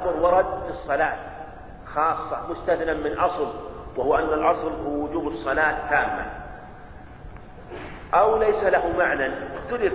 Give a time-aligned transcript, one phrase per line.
[0.00, 1.16] خبر ورد في الصلاة
[1.94, 3.52] خاصة مستثنى من أصل
[3.96, 6.26] وهو أن الأصل هو وجوب الصلاة تامة.
[8.14, 9.94] أو ليس له معنى اختلف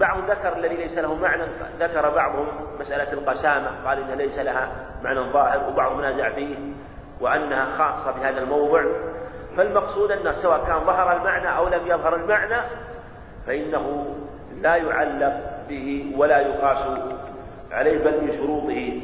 [0.00, 1.42] بعض ذكر الذي ليس له معنى
[1.78, 2.46] ذكر بعضهم
[2.80, 4.68] مسألة القسامة قال إن ليس لها
[5.02, 6.56] معنى ظاهر وبعضهم نازع فيه
[7.20, 8.82] وأنها خاصة بهذا الموضع.
[9.56, 12.62] فالمقصود أنه سواء كان ظهر المعنى أو لم يظهر المعنى
[13.46, 14.14] فإنه
[14.60, 16.98] لا يعلق به ولا يقاس
[17.70, 19.00] عليه بل من شروطه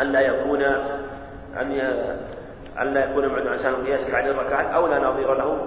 [0.00, 0.62] أن لا يكون
[1.56, 1.72] أن
[2.80, 5.66] أن لا يكون بعد إنسان قياس عن الركعات أو لا نظير له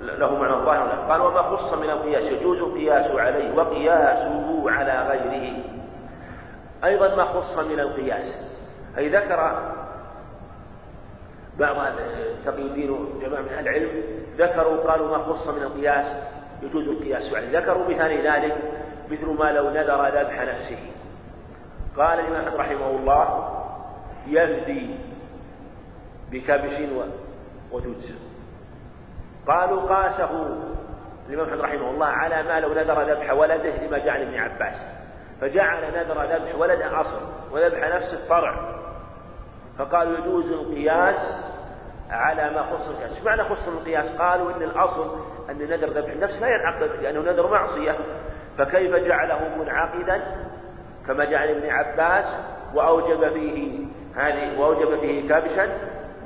[0.00, 2.22] له معنى ظاهر قال وما خص من القياس.
[2.22, 5.56] يجوز القياس عليه وقياسه على غيره.
[6.84, 8.34] أيضا ما خص من القياس.
[8.98, 9.70] أي ذكر
[11.58, 11.76] بعض
[12.44, 14.02] تقي الدين وجماعة من أهل العلم
[14.38, 16.16] ذكروا قالوا ما خص من القياس.
[16.62, 17.58] يجوز القياس عليه.
[17.58, 18.56] ذكروا مثال ذلك
[19.10, 20.78] مثل ما لو نذر ذبح نفسه.
[21.96, 23.50] قال الإمام رحمه الله
[24.26, 24.98] يفدي
[26.30, 26.72] بكبش
[27.72, 28.34] ودجز
[29.46, 30.58] قالوا قاسه
[31.28, 34.74] الإمام أحمد رحمه الله على ما لو نذر ذبح ولده لما جاء ابن عباس.
[35.40, 37.20] فجعل نذر ذبح ولده أصل
[37.52, 38.74] وذبح نفسه فرع
[39.78, 41.44] فقالوا يجوز القياس
[42.10, 43.24] على ما خص القياس.
[43.24, 45.18] معنى خص القياس؟ قالوا إن الأصل
[45.50, 47.96] أن نذر ذبح النفس لا ينعقد لأنه نذر معصية.
[48.58, 50.22] فكيف جعله منعقدا؟
[51.06, 52.24] كما جعل ابن عباس
[52.74, 55.68] وأوجب فيه هذه وأوجب فيه كابشا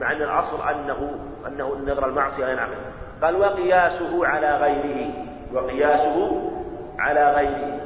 [0.00, 2.76] مع أن الأصل أنه أنه النذر المعصية لا ينعقد
[3.22, 5.10] قال وقياسه على غيره.
[5.54, 6.50] وقياسه
[6.98, 7.80] على غيره.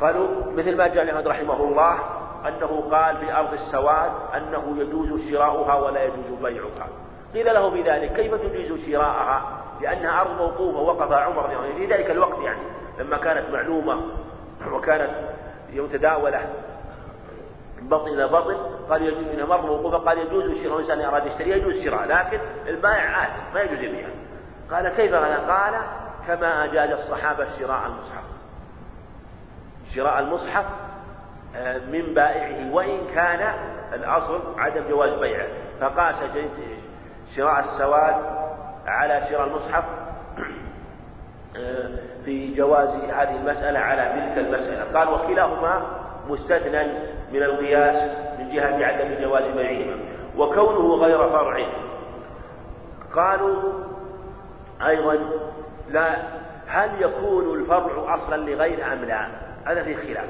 [0.00, 1.98] قالوا مثل ما جاء أحمد رحمه الله
[2.48, 6.88] أنه قال في أرض السواد أنه يجوز شراؤها ولا يجوز بيعها.
[7.34, 12.60] قيل له بذلك كيف تجيز شراءها؟ لأنها أرض موقوفة وقف عمر في ذلك الوقت يعني
[12.98, 14.00] لما كانت معلومة
[14.66, 15.10] وكانت
[15.72, 16.40] متداولة
[17.82, 18.56] بطن إلى بطن
[18.90, 23.16] قال يجوز من مر موقوفة قال يجوز الشراء الإنسان أراد يشتري يجوز الشراء لكن البائع
[23.16, 24.08] عاد ما يجوز يبيع
[24.70, 25.74] قال كيف هذا قال
[26.26, 28.24] كما أجاز الصحابة شراء المصحف.
[29.94, 30.64] شراء المصحف
[31.56, 33.54] آه، من بائعه وإن كان
[33.92, 35.48] الأصل عدم جواز بيعه.
[35.80, 36.14] فقاس
[37.36, 38.14] شراء السواد
[38.86, 39.84] على شراء المصحف
[41.56, 44.98] آه، في جواز هذه المسألة على تلك المسألة.
[44.98, 45.82] قال وكلاهما
[46.28, 46.84] مستثنى
[47.32, 49.96] من القياس من جهة عدم جواز بيعهما
[50.36, 51.66] وكونه غير فرع.
[53.14, 53.56] قالوا
[54.86, 55.18] أيضا
[55.90, 56.16] لا
[56.66, 59.26] هل يكون الفرع أصلا لغيره أم لا؟
[59.64, 60.28] هذا في خلاف.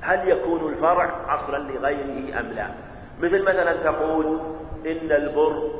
[0.00, 2.66] هل يكون الفرع أصلا لغيره أم لا؟
[3.20, 4.40] مثل مثلا تقول
[4.86, 5.70] إن البر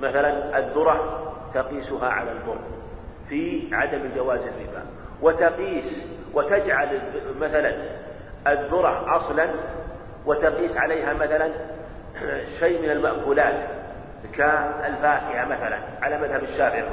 [0.00, 1.22] مثلا الذرة
[1.54, 2.58] تقيسها على البر.
[3.28, 4.82] في عدم جواز الربا.
[5.22, 7.02] وتقيس وتجعل
[7.40, 7.74] مثلا
[8.46, 9.46] الذرة أصلا
[10.26, 11.50] وتقيس عليها مثلا
[12.60, 13.68] شيء من المأكولات
[14.36, 16.84] كالفاكهة مثلا على مذهب الشافعي.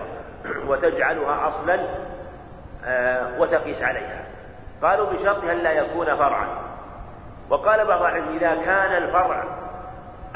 [0.68, 1.79] وتجعلها أصلا
[2.85, 4.25] آه، وتقيس عليها.
[4.81, 6.47] قالوا بشرط أن لا يكون فرعا.
[7.50, 9.44] وقال بعض العلم إذا كان الفرع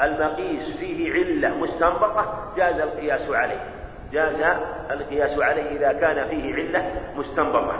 [0.00, 3.73] المقيس فيه علة مستنبطة جاز القياس عليه.
[4.14, 4.40] جاز
[4.90, 7.76] القياس عليه إذا كان فيه علة مستنبطة.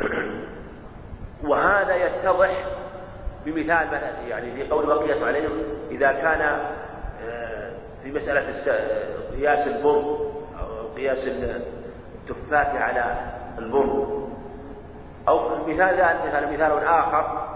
[1.48, 2.64] وهذا يتضح
[3.46, 5.52] بمثال مثلا يعني في قول وقياس عليهم
[5.90, 7.72] إذا كان آه،
[8.02, 8.40] في مسألة
[9.32, 11.18] قياس البر أو قياس
[12.14, 13.14] التفاح على
[13.58, 14.28] البر.
[15.28, 17.48] أو مثال مثال مثال آخر.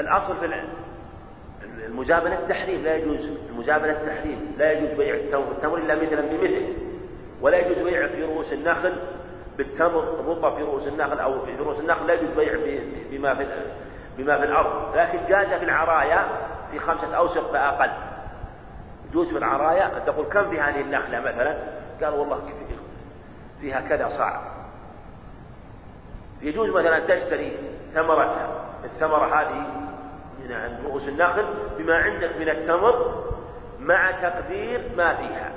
[0.00, 0.46] الأصل في
[1.86, 3.30] المجابلة التحريم لا يجوز.
[3.50, 5.76] المجابلة التحريم لا يجوز بيع التمر.
[5.78, 6.72] إلا مثلا بمثل.
[7.40, 8.96] ولا يجوز بيع في رؤوس النخل
[9.58, 12.52] بالتمر الرطب في رؤوس النخل أو في رؤوس النخل لا يجوز بيع
[13.10, 13.46] بما في
[14.18, 14.96] بما في الأرض.
[14.96, 16.26] لكن جاز في العرايا
[16.70, 17.90] في خمسة أوسق فأقل
[19.10, 19.86] يجوز في العرايا.
[19.96, 21.56] أن تقول كم في هذه النخلة مثلا؟
[22.02, 22.40] قال والله
[23.60, 24.52] فيها كذا صاع.
[26.42, 27.56] يجوز مثلا تشتري
[27.94, 28.64] ثمرتها.
[28.84, 29.66] الثمرة هذه
[30.50, 31.44] عند رؤوس النخل
[31.78, 33.24] بما عندك من التمر
[33.80, 35.50] مع تقدير ما فيها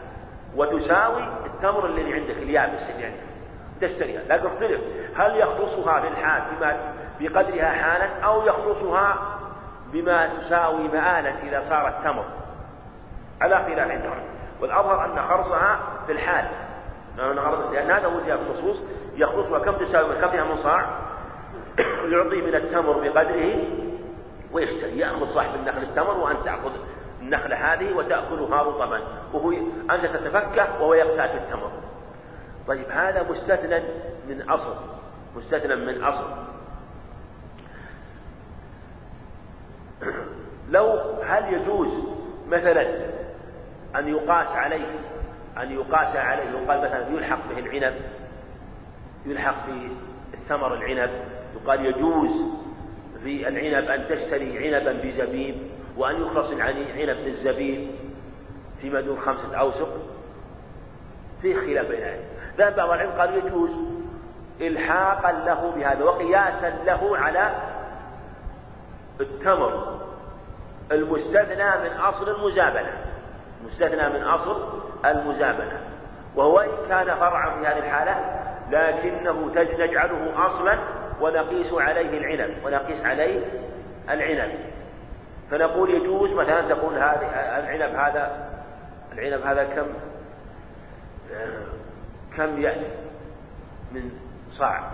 [0.55, 3.25] وتساوي التمر الذي عندك اليابس اللي عندك
[3.81, 4.21] تشتريها.
[4.29, 4.81] لكن اختلف
[5.15, 6.77] هل يخلصها في الحال بما
[7.19, 9.17] بقدرها حالا أو يخلصها
[9.93, 12.25] بما تساوي مآلا إذا صارت تمر
[13.41, 14.19] على خلاف عندهم
[14.61, 16.45] والأظهر أن خرصها في الحال.
[17.17, 18.83] لأن هذا هو جاء في النصوص
[19.15, 19.59] يخلصها.
[19.59, 20.85] كم تساوي؟ كم فيها من صاع
[22.11, 23.55] يعطي من التمر بقدره
[24.55, 26.71] ويشتري يأخذ صاحب النخل التمر وأنت تأخذ
[27.21, 29.01] النخلة هذه وتأكلها رطبا.
[29.33, 29.51] وهو
[29.91, 31.71] أنت تتفكه وهو يقتات التمر.
[32.67, 33.79] طيب هذا مستثنى
[34.27, 34.75] من أصل.
[35.35, 36.27] مستثنى من أصل.
[40.69, 41.87] لو هل يجوز
[42.47, 42.81] مثلا
[43.95, 44.99] أن يقاس عليه
[45.57, 47.95] أن يقاس عليه يقال مثلا يلحق به العنب
[49.25, 49.65] يلحق
[50.31, 51.09] بالثمر العنب
[51.55, 52.31] يقال يجوز
[53.25, 55.55] في العنب أن تشتري عنبا بزبيب
[55.97, 57.91] وأن يخلص العنب بالزبيب
[58.81, 59.89] فيما دون خمسة أوسق.
[61.41, 62.23] في خلاف بين العلم
[62.57, 63.71] ذهب بعض العلم قال يجوز
[64.61, 67.51] إلحاقا له بهذا وقياسا له على
[69.21, 69.99] التمر
[70.91, 72.93] المستثنى من أصل المزابنة.
[73.65, 75.79] مستثنى من أصل المزابنة.
[76.35, 78.41] وهو إن كان فرعا في هذه الحالة
[78.71, 80.77] لكنه نجعله أصلا
[81.21, 83.41] ونقيس عليه العنب ونقيس عليه
[84.09, 84.59] العنب.
[85.51, 87.25] فنقول يجوز مثلا تقول هذه
[87.59, 88.49] العنب هذا
[89.11, 89.87] العنب هذا كم؟
[92.37, 92.87] كم يأتي
[93.91, 94.11] من
[94.51, 94.91] صاع؟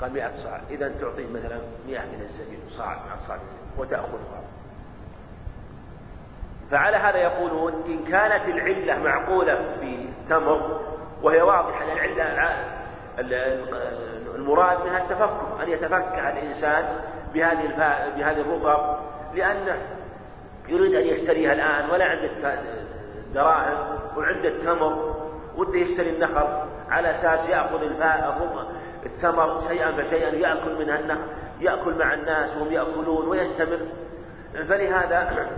[0.00, 0.60] قال مئة صاع.
[0.70, 1.58] إذا تعطيه مثلا
[1.88, 3.38] مئة من الزبيب صاع مع صاع
[3.78, 4.42] وتأخذها.
[6.70, 10.80] فعلى هذا يقولون إن كانت العلة معقولة في تمر
[11.22, 12.34] وهي واضحة العلة
[14.34, 16.84] المراد منها التفكك أن يتفكه الإنسان
[17.34, 17.66] بهذه
[18.16, 18.98] بهذه الرطب
[19.34, 19.76] لأنه
[20.68, 22.28] يريد أن يشتريها الآن ولا عنده
[23.34, 25.14] دراهم وعنده التمر
[25.56, 26.46] وده يشتري النخل
[26.90, 27.82] على أساس يأخذ
[29.06, 31.26] الثمر شيئا فشيئا يأكل منها النخل
[31.60, 33.78] يأكل مع الناس وهم يأكلون ويستمر.
[34.68, 35.48] فلهذا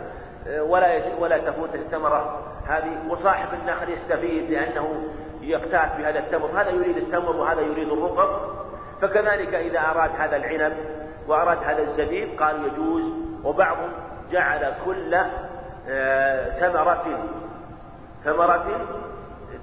[0.70, 5.08] ولا ولا تفوت الثمرة هذه وصاحب النخل يستفيد لأنه
[5.48, 6.46] يقتات بهذا التمر.
[6.46, 8.40] هذا يريد التمر وهذا يريد الرطب
[9.00, 10.76] فكذلك إذا أراد هذا العنب
[11.28, 13.02] وأراد هذا الزبيب قال يجوز.
[13.44, 13.92] وبعضهم
[14.32, 15.14] جعل كل
[15.88, 17.18] آه، ثمرة
[18.24, 18.66] ثمرة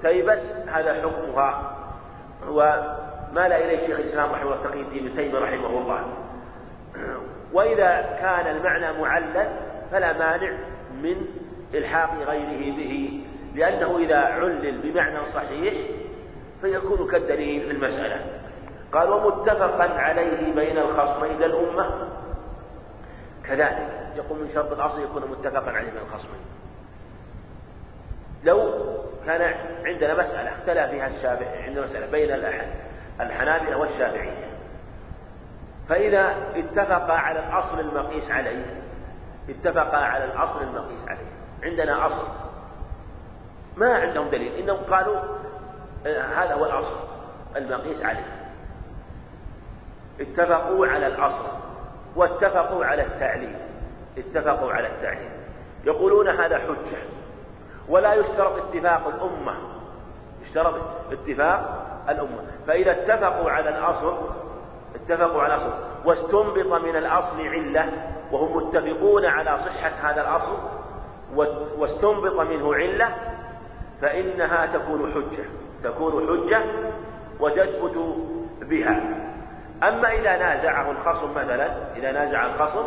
[0.01, 0.39] تيبس.
[0.67, 1.75] هذا حكمها.
[2.49, 5.99] ومال إليه شيخ الإسلام رحمه الله تقي الدين ابن تيمية رحمه الله.
[7.53, 9.47] وإذا كان المعنى معلل
[9.91, 10.51] فلا مانع
[11.01, 11.27] من
[11.73, 13.25] إلحاق غيره به.
[13.55, 15.73] لأنه إذا علل بمعنى صحيح
[16.61, 18.25] فيكون كالدليل في المسألة.
[18.91, 22.09] قال ومتفقا عليه بين الخصمين الأمة.
[23.43, 26.41] كذلك يقول من شرط الأصل يكون متفقا عليه بين الخصمين
[28.43, 28.85] لو
[29.25, 29.53] كان
[29.85, 32.31] عندنا مسألة اختلف فيها الشافعي عندنا مسألة بين
[33.21, 34.45] الحنابلة والشافعية.
[35.89, 38.65] فإذا اتفقا على الأصل المقيس عليه
[39.49, 41.31] اتفقا على الأصل المقيس عليه.
[41.63, 42.27] عندنا أصل.
[43.77, 44.55] ما عندهم دليل.
[44.55, 45.17] إنهم قالوا
[46.05, 46.97] آه، هذا هو الأصل
[47.55, 48.25] المقيس عليه.
[50.19, 51.45] اتفقوا على الأصل
[52.15, 53.55] واتفقوا على التعليل.
[54.17, 55.29] اتفقوا على التعليل.
[55.85, 56.97] يقولون هذا حجة.
[57.89, 59.55] ولا يشترط اتفاق الأمة.
[60.41, 60.75] يشترط
[61.11, 62.43] اتفاق الأمة.
[62.67, 64.17] فإذا اتفقوا على الأصل
[64.95, 65.73] اتفقوا على الأصل.
[66.05, 67.91] واستنبط من الأصل علة
[68.31, 70.57] وهم متفقون على صحة هذا الأصل
[71.77, 73.34] واستنبط منه علة
[74.05, 75.45] فإنها تكون حجة
[75.83, 76.61] تكون حجة
[77.39, 78.15] وتثبت
[78.61, 79.01] بها.
[79.83, 82.85] أما إذا نازعه الخصم مثلا إذا نازع الخصم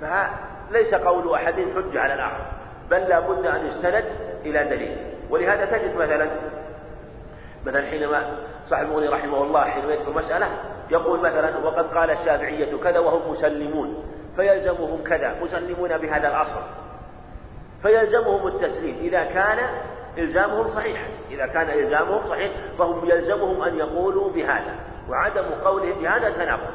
[0.00, 2.46] فليس قول أحد حجة على الآخر
[2.90, 4.04] بل لا بد أن يستند
[4.44, 4.96] إلى دليل.
[5.30, 6.30] ولهذا تجد مثلا
[7.66, 10.48] مثلا حينما صاحب المغني رحمه الله حينما يذكر مسألة
[10.90, 14.04] يقول مثلا وقد قال الشافعية كذا وهم مسلمون.
[14.36, 16.62] فيلزمهم كذا مسلمون بهذا الأصل.
[17.82, 19.58] فيلزمهم التسليم إذا كان
[20.18, 24.74] إلزامهم صحيحا إذا كان إلزامهم صحيح فهم يلزمهم أن يقولوا بهذا.
[25.08, 26.74] وعدم قولهم بهذا تناقض.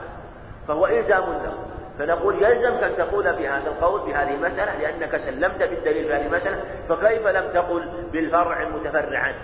[0.68, 1.72] فهو إلزام لهم.
[2.00, 6.58] فنقول يلزمك أن تقول بهذا القول بهذه المسألة لأنك سلمت بالدليل في هذه المسألة
[6.90, 9.38] فكيف لم تقل بالفرع المتفرع عنه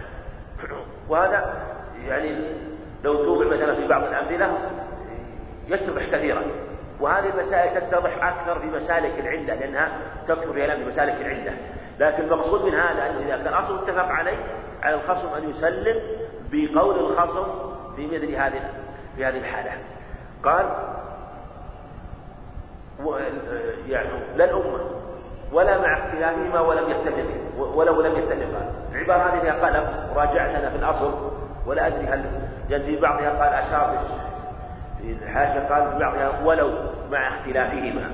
[1.09, 1.53] وهذا
[2.07, 2.53] يعني
[3.03, 4.57] لو توضع مثلا في بعض الأمثلة
[5.67, 6.43] يتضح كثيرا.
[6.99, 9.89] وهذه المسائل تتضح أكثر في مسالك العلة لأنها
[10.27, 11.53] تكثر في مسالك العلة.
[11.99, 14.37] لكن المقصود من هذا أنه إذا كان الأصل متفق عليه
[14.83, 16.01] على الخصم أن يسلم
[16.51, 17.45] بقول الخصم
[17.95, 18.61] في مثل هذه
[19.15, 19.71] في هذه الحالة.
[20.43, 20.65] قال
[23.87, 24.79] يعني لا الأمة
[25.53, 27.25] ولا مع اختلافهما ولم يتفق
[27.59, 31.31] ولو لم يتفقا العبارة هذه فيها قلم راجعتنا في الأصل
[31.65, 32.25] ولا أدري هل
[32.69, 33.99] يعني في بعضها قال أشار
[35.01, 36.71] في الحاشية قال في بعضها ولو
[37.11, 38.11] مع اختلافهما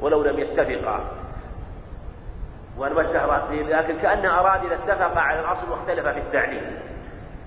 [0.00, 1.00] ولو لم يتفقا.
[2.86, 6.78] اشتهرت فيه لكن كأنه أراد إذا اتفق على الأصل واختلف في التعليل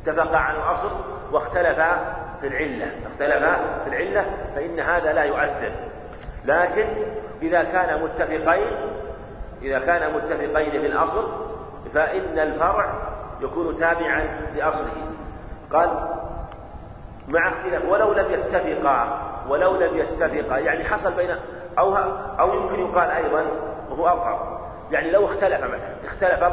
[0.08, 0.92] اتفق على الأصل
[1.32, 1.80] واختلف
[2.42, 2.92] في العلة.
[3.12, 5.72] اختلف في العلة فإن هذا لا يؤثر
[6.46, 6.88] لكن
[7.42, 8.68] إذا كان متفقين
[9.62, 11.28] إذا كان متفقين في الأصل
[11.94, 12.94] فإن الفرع
[13.42, 15.12] يكون تابعا لأصله.
[15.74, 15.90] قال
[17.28, 21.36] مع اختلاف ولو لم يتفقا ولو لم يتفقا يعني حصل بين
[21.80, 21.96] أو
[22.40, 23.46] أو يمكن يقال أيضا
[23.90, 24.62] وهو أظهر.
[24.92, 26.44] يعني لو اختلف مثلا اختلف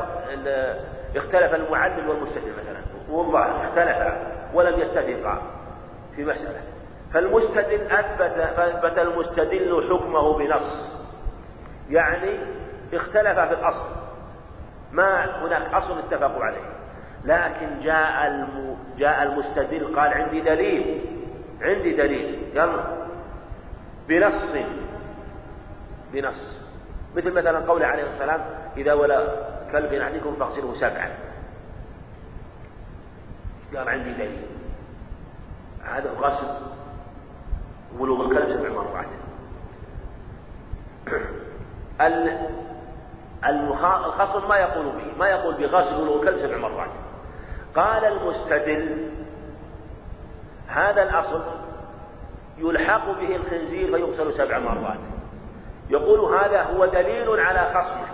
[1.17, 2.81] اختلف المعلم والمستدل مثلا
[3.11, 5.43] والله اختلفا ولم يتفقا
[6.17, 6.61] في مسألة.
[7.15, 10.99] فالمستدل أثبت فأثبت المستدل حكمه بنص.
[11.91, 12.39] يعني
[12.93, 13.89] اختلف في الأصل.
[14.93, 16.79] ما هناك أصل اتفقوا عليه.
[17.25, 18.77] لكن جاء الم...
[18.99, 21.01] جاء المستدل قال عندي دليل.
[21.61, 22.59] عندي دليل.
[22.59, 22.71] قال
[24.09, 24.57] بنص.
[26.13, 26.58] بنص.
[27.19, 28.41] مثل مثلا قوله عليه السلام
[28.77, 29.27] إذا ولا
[29.73, 31.11] كلب أحدكم فاغسله سبعا.
[33.77, 34.47] قال عندي دليل.
[35.85, 36.47] هذا الغسل
[37.99, 39.07] ولوغ الكلب سبع مرات.
[44.07, 46.91] الخصم ما يقول به ما يقول بغسل ولوغ الكلب سبع مرات.
[47.75, 49.11] قال المستدل
[50.69, 51.43] هذا الأصل
[52.59, 55.18] يلحق به الخنزير فيغسل سبع مرات.
[55.89, 58.09] يقول هذا هو دليل على خصمه.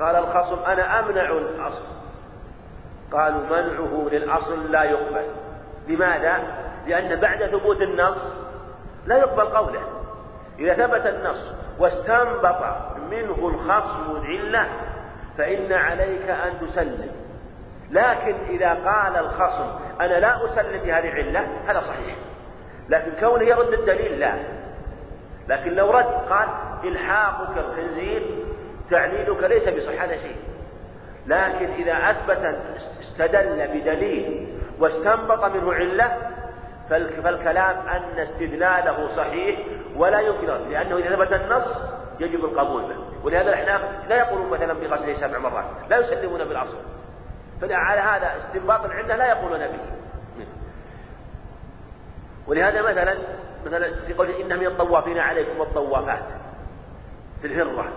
[0.00, 1.84] قال الخصم أنا أمنع الأصل.
[3.12, 5.26] قالوا منعه للأصل لا يقبل.
[5.88, 6.42] لماذا؟
[6.86, 8.44] لأن بعد ثبوت النص
[9.06, 9.82] لا يقبل قوله.
[10.58, 12.56] إذا ثبت النص واستنبط
[13.10, 14.68] منه الخصم العلة
[15.38, 17.10] فإن عليك أن تسلم.
[17.90, 19.66] لكن إذا قال الخصم
[20.00, 22.16] أنا لا أسلم بهذه العلة هذا صحيح.
[22.88, 24.34] لكن كونه يرد الدليل لا.
[25.48, 26.48] لكن لو رد قال
[26.88, 28.44] إلحاقك الخنزير
[28.90, 30.36] تعليلك ليس بصح هذا شيء.
[31.26, 32.58] لكن إذا أثبت
[33.00, 34.48] استدل بدليل
[34.78, 36.16] واستنبط منه علة
[36.90, 39.58] فالكلام أن استدلاله صحيح
[39.96, 41.82] ولا يمكن لأنه إذا ثبت النص
[42.20, 42.96] يجب القبول به.
[43.24, 46.76] ولهذا الأحناف لا يقولون مثلا بغسله سبع مرات لا يسلمون بالأصل
[47.60, 49.80] فعلى هذا استنباط العلة لا يقولون به.
[52.46, 53.18] ولهذا مثلا
[53.66, 56.22] مثلا في قوله إن من الطوافين عليكم الطوافات
[57.44, 57.92] في الهرة.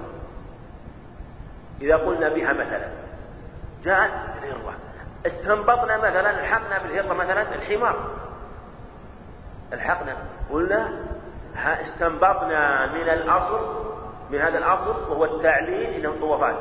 [1.82, 2.90] إذا قلنا بها مثلا
[3.84, 4.12] جاءت
[4.44, 4.74] الهرة.
[5.26, 7.96] استنبطنا مثلا الحقنا بالهرة مثلا الحمار.
[9.74, 10.16] الحقنا.
[10.52, 10.90] قلنا
[11.56, 13.88] استنبطنا من الأصل
[14.30, 16.56] من هذا الأصل وهو التعليل إنه الطوافات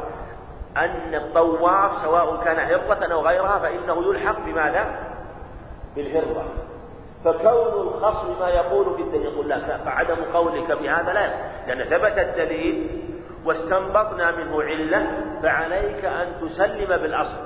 [0.76, 4.96] أن الطواف سواء كان هرة أو غيرها فإنه يلحق بماذا؟
[5.96, 6.44] بالهرة.
[7.24, 11.30] فكون الخصم ما يقول في الدليل يقول لا فعدم قولك بهذا لا
[11.66, 12.88] لأن ثبت الدليل
[13.44, 15.06] واستنبطنا منه علة
[15.42, 17.40] فعليك أن تسلم بالأصل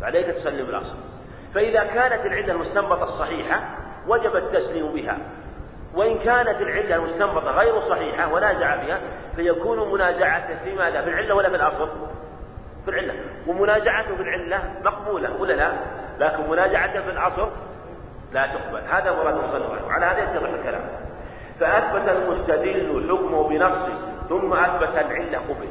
[0.00, 0.96] فعليك تسلم بالأصل
[1.54, 3.60] فإذا كانت العلة المستنبطة الصحيحة
[4.08, 5.18] وجب التسليم بها
[5.94, 9.00] وإن كانت العلة المستنبطة غير صحيحة ونازع فيها
[9.36, 11.88] فيكون منازعته في ماذا؟ في العلة ولا في الأصل؟
[12.84, 13.14] في العلة
[13.46, 15.72] ومنازعته في العلة مقبولة ولا لا؟
[16.18, 17.48] لكن منازعته في الأصل
[18.34, 18.80] لا تقبل.
[18.90, 20.82] هذا مراد المصنف وعلى هذا يتضح الكلام.
[21.60, 23.88] فأثبت المستدل حكمه بنص
[24.28, 25.68] ثم أثبت العلة قبل.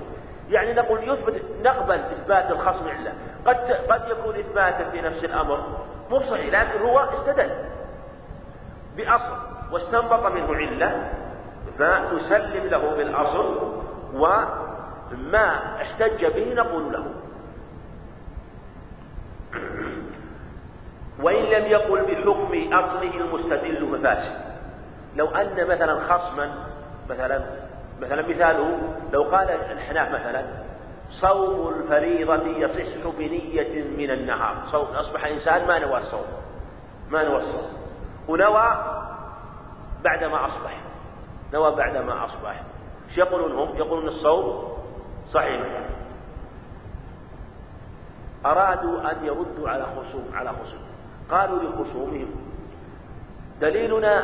[0.50, 3.14] يعني نقول يثبت نقبل إثبات الخصم علة.
[3.46, 5.64] قد قد يكون إثباتا في نفس الأمر.
[6.10, 7.50] مو صحيح لكن هو استدل
[8.98, 9.38] بأصل
[9.72, 11.10] واستنبط منه علة
[11.80, 13.74] فنسلم له بالأصل
[14.14, 17.06] وما احتج به نقول له.
[21.22, 24.54] وإن لم يقل بحكم أصله المستدل ففاسد
[25.16, 26.54] لو أن مثلا خصما
[27.10, 27.44] مثلا
[28.02, 28.80] مثلا مثاله
[29.14, 30.44] لو قال الحناف مثلا
[31.10, 34.56] صوم الفريضة يصح بنية من النهار.
[34.72, 36.26] صوم أصبح إنسان ما نوى الصوم
[37.10, 37.74] ما نوى الصوم.
[38.28, 38.78] ونوى
[40.04, 40.82] بعدما أصبح
[41.54, 42.64] نوى بعدما أصبح.
[43.10, 44.78] إيش يقولون هم؟ يقولون الصوم
[45.32, 45.62] صحيح.
[48.46, 50.93] أرادوا أن يردوا على خصوم على خصوم.
[51.32, 52.36] قالوا لخصومهم.
[53.62, 54.24] دليلنا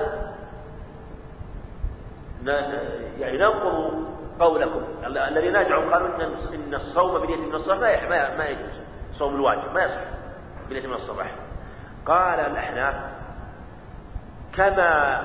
[3.19, 4.03] يعني ننقض
[4.39, 4.81] قولكم.
[5.05, 6.15] الذين نازعوا قالوا
[6.55, 8.79] إن الصوم بنية من الصباح ما ما يجوز.
[9.13, 10.01] صوم الواجب ما يصح.
[10.69, 11.31] بنية من الصباح.
[12.05, 12.95] قال الأحناف
[14.55, 15.23] كما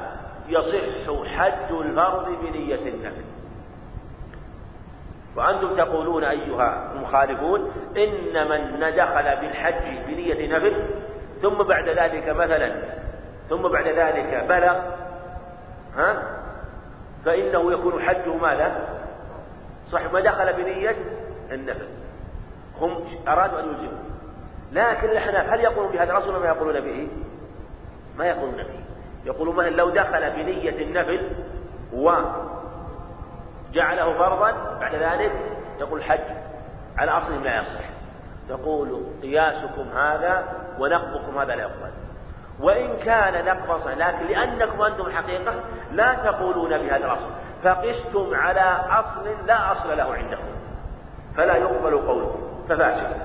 [0.48, 3.24] يصح حج الفرض بنية النفل.
[5.36, 10.84] وأنتم تقولون أيها المخالفون إن من دخل بالحج بنية نفل
[11.42, 12.72] ثم بعد ذلك مثلا
[13.48, 14.80] ثم بعد ذلك بلغ
[15.96, 16.22] ها؟
[17.24, 18.88] فإنه يكون حجه ماذا؟
[19.92, 20.96] صح ما دخل بنية
[21.52, 21.88] النفل
[22.80, 24.04] هم أرادوا أن يلزموا
[24.72, 27.08] لكن الأحناف هل يقولون بهذا؟ الأصل ما يقولون به؟
[28.18, 28.80] ما يقولون به.
[29.24, 31.30] يقولون مثلا لو دخل بنية النفل
[31.92, 32.38] وجعله
[34.18, 35.32] فرضا بعد ذلك
[35.80, 36.20] يقول الحج
[36.98, 37.84] على أصله لا يصح.
[38.48, 41.90] تقول قياسكم هذا ونقضكم هذا لا يقبل.
[42.60, 45.54] وإن كان صحيح لكن لأنكم أنتم حقيقة
[45.92, 47.30] لا تقولون بهذا الأصل.
[47.62, 50.54] فقستم على أصل لا أصل له عندكم.
[51.36, 53.16] فلا يقبل قولكم ففاسد.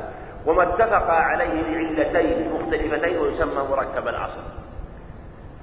[0.46, 4.42] وما اتفق عليه لعلتين مختلفتين ويسمى مركب الأصل.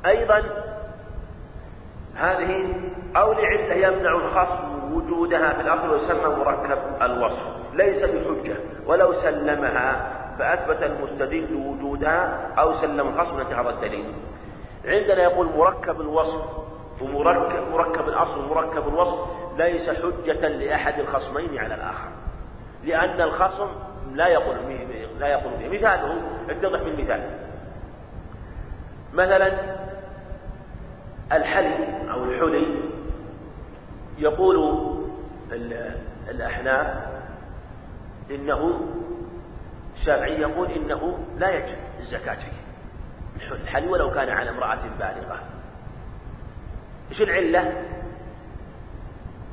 [0.07, 0.43] أيضا
[2.17, 2.75] هذه
[3.17, 10.83] أو لعلة يمنع الخصم وجودها في الأصل ويسمى مركب الوصف ليس بحجة ولو سلمها فأثبت
[10.83, 14.13] المستدل وجودها أو سلم الخصم انتهى الدليل.
[14.85, 16.45] عندنا يقول مركب الوصف
[17.03, 19.19] ومركب مركب الأصل ومركب الوصف
[19.59, 22.09] ليس حجة لأحد الخصمين على الآخر.
[22.85, 23.69] لأن الخصم
[24.13, 24.57] لا يقول
[25.21, 25.69] لا يقول به.
[25.69, 27.31] مثاله اتضح بالمثال
[29.15, 29.53] مثلا
[31.33, 32.67] الحلي أو الحلي
[34.19, 34.87] يقول
[36.31, 36.87] الأحناف
[38.31, 38.81] إنه
[40.07, 43.53] الشافعي يقول إنه لا يجب الزكاة فيه.
[43.53, 45.41] الحلي ولو كان على امرأة بالغة.
[47.11, 47.85] إيش العلة؟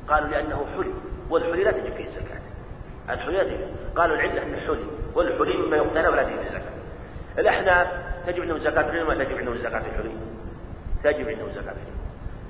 [0.08, 0.92] قالوا لأنه حلي
[1.30, 2.40] والحلي لا تجب فيه الزكاة.
[3.10, 3.68] الحلي لا تجب.
[3.96, 6.74] قالوا العلة أنه حلي والحلي مما يقتنى ولا تجب الزكاة.
[7.38, 7.88] الأحناف
[8.26, 10.16] تجب عندهم زكاة الحلي ولا تجب عندهم زكاة الحلي
[11.04, 11.94] تجب عندهم زكاة الحلي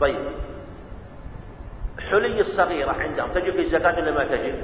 [0.00, 0.18] طيب
[2.10, 4.54] حلي الصغيرة عندهم تجب في الزكاة ولا ما تجب؟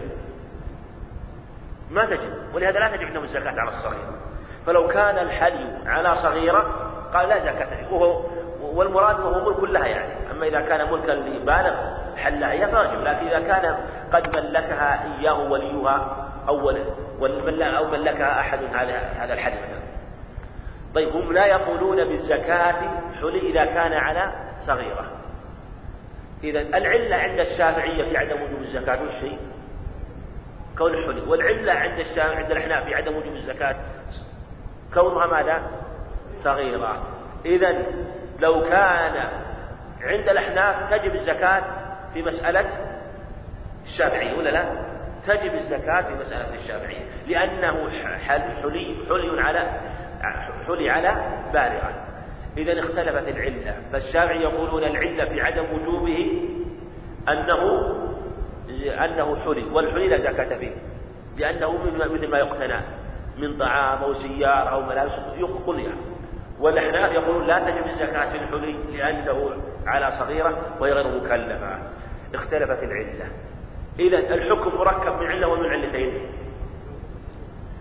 [1.90, 4.18] ما تجب ولهذا لا تجب عندهم الزكاة على الصغيرة
[4.66, 8.22] فلو كان الحلي على صغيرة قال لا زكاة وهو
[8.62, 10.30] والمراد وهو ملك لها يعني.
[10.30, 11.74] أما إذا كان ملكا لبالغ
[12.16, 13.00] حل هي فواجب.
[13.04, 13.76] لكن إذا كان
[14.12, 16.70] قد ملكها إياه وليها أو
[17.76, 18.58] أو ملكها أحد
[19.18, 19.52] هذا الحد
[20.94, 22.74] طيب هم لا يقولون بالزكاة
[23.20, 24.32] حلي إذا كان على
[24.66, 25.06] صغيرة.
[26.44, 29.36] إذا العلة عند الشافعية في عدم وجوب الزكاة وش هي؟
[30.80, 33.76] كون الحلي والعلة عند الشافعية عند الأحناف في عدم وجوب الزكاة.
[34.94, 35.62] كونها ماذا؟
[36.44, 37.02] صغيرة.
[37.44, 37.82] إذا
[38.38, 39.28] لو كان
[40.00, 41.62] عند الأحناف تجب الزكاة
[42.14, 42.64] في مسألة
[43.86, 44.64] الشافعية ولا لا؟
[45.26, 47.04] تجب الزكاة في مسألة الشافعية.
[47.26, 47.90] لأنه
[48.26, 49.80] حلي حلي على
[50.66, 51.08] حلي على
[51.52, 52.06] بالغة
[52.56, 53.74] إذا اختلفت العلة.
[53.92, 56.42] فالشافعي يقولون العلة في عدم وجوبه
[57.28, 57.60] أنه
[59.04, 60.72] أنه حلي والحلي لا زكاة فيه
[61.36, 61.78] لأنه
[62.14, 62.80] مثل ما يقتنى
[63.38, 65.88] من طعام أو سيارة أو ملابس يقضي
[66.60, 69.50] والأحناف يقولون لا تجب الزكاة في الحلي لأنه
[69.86, 71.78] على صغيرة وهي غير مكلفة.
[72.34, 73.26] اختلفت العلة.
[73.98, 76.12] إذا الحكم مركب من علة ومن علتين.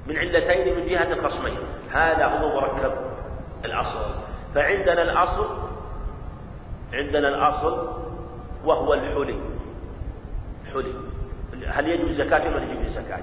[0.08, 1.58] من علتين من جهة الخصمين.
[1.92, 2.92] هذا هو مركب
[3.66, 4.16] الأصل.
[4.56, 5.70] فعندنا الأصل
[6.94, 7.90] عندنا الأصل
[8.66, 9.40] وهو الحلي
[10.74, 10.94] حلي.
[11.68, 13.20] هل يجب الزكاة ولا يجب الزكاة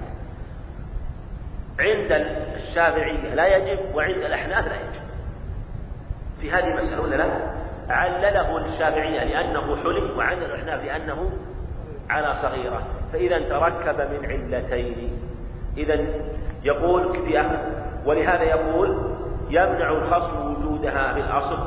[1.81, 2.13] عند
[2.57, 5.07] الشافعية لا يجب وعند الأحناف لا يجب.
[6.41, 7.57] في هذه المسألة ولا لا؟
[7.89, 11.31] علله الشافعية لأنه حلي وعند الأحناف لأنه
[12.11, 12.83] على صغيرة.
[13.13, 15.21] فإذا تركب من علتين.
[15.77, 16.07] إذا
[16.65, 17.45] يقول في
[18.07, 19.17] ولهذا يقول
[19.51, 21.59] يمنع الخصم وجودها بالأصل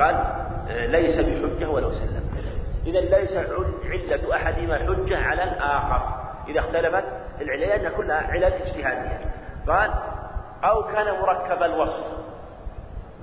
[0.00, 0.24] قال
[0.68, 2.21] ليس بحجة ولو سلم.
[2.86, 3.36] إذا ليس
[3.84, 6.02] علة أحدهما حجة على الآخر.
[6.48, 7.04] إذا اختلفت
[7.40, 9.20] العلة لأن كلها علل اجتهادية.
[9.68, 9.94] قال
[10.64, 12.06] أو كان مركب الوصف.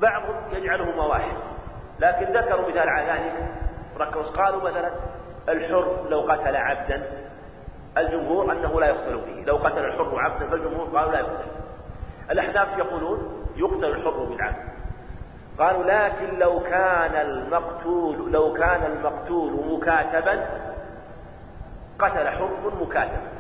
[0.02, 1.38] بعضهم يجعلهما واحد
[2.00, 3.52] لكن ذكروا مثال على ذلك.
[3.96, 4.92] مركب قالوا مثلا
[5.50, 7.04] الحر لو قتل عبدا.
[7.98, 9.44] الجمهور أنه لا يقتل به.
[9.48, 11.52] لو قتل الحر عبدا فالجمهور قالوا لا يقتل.
[12.32, 14.79] الأحناف يقولون يقتل الحر بالعبد.
[15.60, 20.46] قالوا لكن لو كان المقتول لو كان المقتول مكاتبا
[22.00, 23.40] قتل حر مكاتبا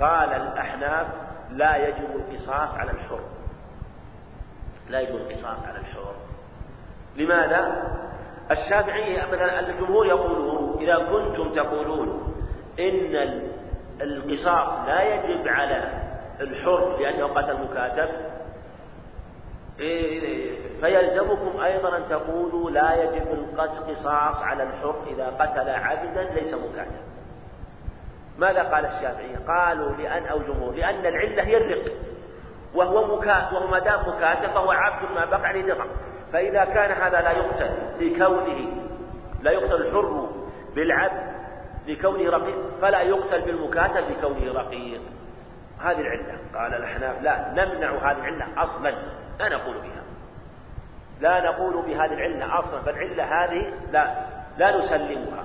[0.00, 1.06] قال الأحناف
[1.50, 3.20] لا يجب القصاص على الحر.
[4.88, 6.14] لا يجب القصاص على الحر.
[7.16, 7.82] لماذا؟
[8.50, 12.34] الشافعية مثلا الجمهور يقولون إذا كنتم تقولون
[12.78, 13.40] إن
[14.00, 15.84] القصاص لا يجب على
[16.40, 18.08] الحر لأنه قتل مكاتب
[20.80, 27.08] فيلزمكم أيضا أن تقولوا لا يجب القصاص على الحر إذا قتل عبدا ليس مكاتب
[28.38, 31.92] ماذا قال الشافعية قالوا لأن أو جمهور لأن العلة هي الرق
[32.74, 35.76] وهو مكاتب وهو ما دام مكاتب فهو عبد ما بقى عليه
[36.32, 38.88] فإذا كان هذا لا يقتل لكونه
[39.42, 40.28] لا يقتل الحر
[40.74, 41.38] بالعبد
[41.86, 45.00] لكونه رقيق فلا يقتل بالمكاتب لكونه رقيق.
[45.80, 47.22] هذه العلة قال الأحناف.
[47.22, 48.94] لا نمنع هذه العلة أصلا.
[49.38, 50.02] لا نقول بها.
[51.20, 54.24] لا نقول بهذه العلة أصلا فالعلة هذه لا
[54.58, 55.44] لا نسلمها.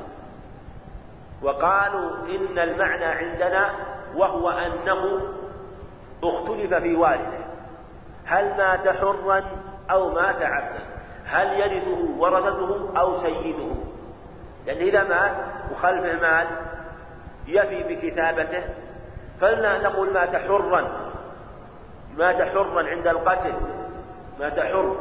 [1.42, 3.70] وقالوا إن المعنى عندنا
[4.16, 5.22] وهو أنه
[6.24, 7.44] اختلف في والده
[8.26, 9.44] هل مات حرا
[9.92, 10.84] أو مات عبدا؟
[11.26, 13.70] هل يرثه ورثته أو سيده؟
[14.66, 15.32] لأن إذا مات
[15.72, 16.48] وخلفه مال
[17.48, 18.64] يفي بكتابته
[19.42, 21.12] فلنا نقول مات حرا.
[22.18, 23.54] مات حرا عند القتل.
[24.40, 24.96] مات حر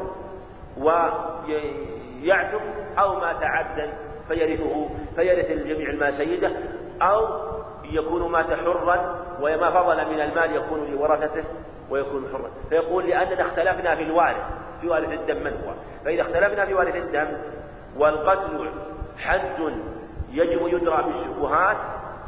[0.78, 2.62] ويعتق
[2.98, 3.92] أو مات عبدا
[4.28, 6.50] فيرثه فيرث الجميع المال سيده
[7.02, 7.26] أو
[7.84, 11.44] يكون مات حرا وما فضل من المال يكون لورثته
[11.90, 12.50] ويكون حرا.
[12.68, 14.44] فيقول لأننا اختلفنا في الوارث
[14.80, 15.72] في وارث الدم من هو؟
[16.04, 17.28] فإذا اختلفنا في وارث الدم
[17.96, 18.70] والقتل
[19.18, 19.72] حد
[20.32, 21.76] يجب يدرى بالشبهات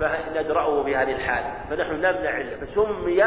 [0.00, 3.24] فندرأه بهذه الحال فنحن نمنع فسمي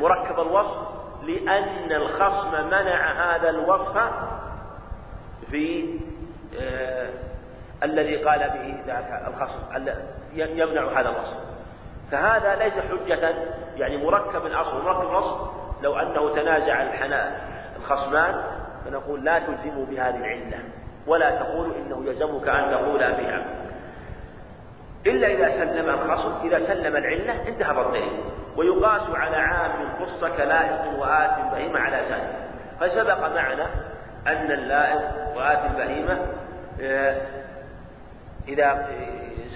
[0.00, 0.97] مركب الوصف
[1.28, 3.98] لأن الخصم منع هذا الوصف
[5.50, 5.98] في
[6.60, 7.08] آه
[7.82, 9.86] الذي قال به ذاك الخصم
[10.34, 11.36] يمنع هذا الوصف.
[12.10, 13.34] فهذا ليس حجة
[13.76, 14.84] يعني مركب الأصل.
[14.84, 15.50] مركب الأصل
[15.82, 16.82] لو أنه تنازع
[17.76, 18.42] الخصمان
[18.84, 20.58] فنقول لا تلزموا بهذه العلة
[21.06, 23.67] ولا تقولوا إنه يلزمك أن تقول بها.
[25.06, 28.20] إلا إذا سلم الخصم إذا سلم العلة انتهى الدليل
[28.56, 32.36] ويقاس على عام خص كلائق وآت بهيمة على ذلك
[32.80, 33.66] فسبق معنا
[34.26, 36.18] أن اللائق وآت البهيمة
[36.80, 37.16] آه،
[38.48, 38.88] إذا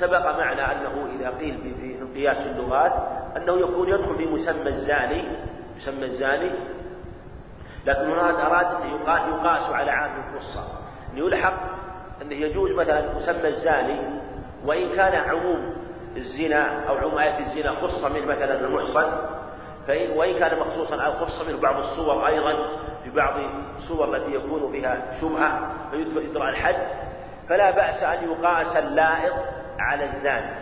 [0.00, 2.92] سبق معنا أنه إذا قيل في قياس اللغات
[3.36, 5.28] أنه يكون يدخل في مسمى الزاني
[5.76, 6.50] مسمى الزاني.
[7.86, 10.64] لكن هنا أراد أن يقاس على عام القصة.
[11.14, 11.54] يلحق
[12.22, 14.00] أنه يجوز مثلا مسمى الزاني
[14.64, 15.74] وإن كان عموم
[16.16, 19.12] الزنا أو عموم آية الزنا خص من مثلا المحصن
[19.86, 22.52] فإن وإن كان مخصوصا أو خص منه بعض الصور أيضا
[23.04, 23.40] في بعض
[23.76, 26.76] الصور التي يكون فيها شبهة فيدرى الحد
[27.48, 29.34] فلا بأس أن يقاس اللائق
[29.78, 30.54] على الزاني.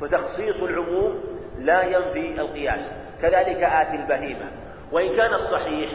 [0.00, 1.20] فتخصيص العموم
[1.58, 2.80] لا ينفي القياس.
[3.22, 4.46] كذلك آتي البهيمة.
[4.92, 5.90] وإن كان الصحيح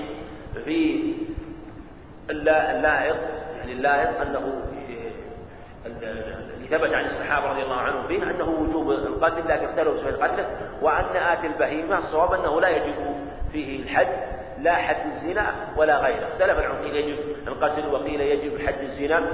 [0.65, 1.13] في
[2.29, 3.17] اللائق
[3.57, 4.63] يعني اللائق أنه
[5.85, 10.45] اللي ثبت عن الصحابة رضي الله عنهم فيه أنه وجوب القتل لكن اختلفوا في القتل
[10.81, 12.95] وأن آتي البهيمة الصواب أنه لا يجب
[13.51, 14.07] فيه الحد
[14.59, 16.27] لا حد الزنا ولا غيره.
[16.27, 19.27] اختلف العلماء قيل يجب القتل وقيل يجب حد الزنا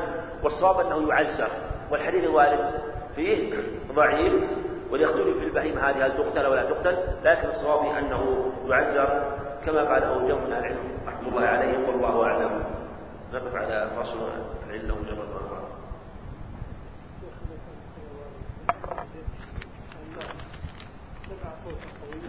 [0.43, 1.49] والصواب أنه يعزر.
[1.91, 2.71] والحديث الوارد
[3.15, 3.53] فيه
[3.95, 4.33] ضعيف
[4.91, 9.33] وليختلف في البهيمة هذه هل تقتل ولا تقتل لكن الصواب أنه يعزر.
[9.65, 12.63] كما قاله جمع من العلم رحمة الله عليهم والله أعلم.
[13.33, 14.19] نقف على فصل
[14.69, 15.56] العلة مجرد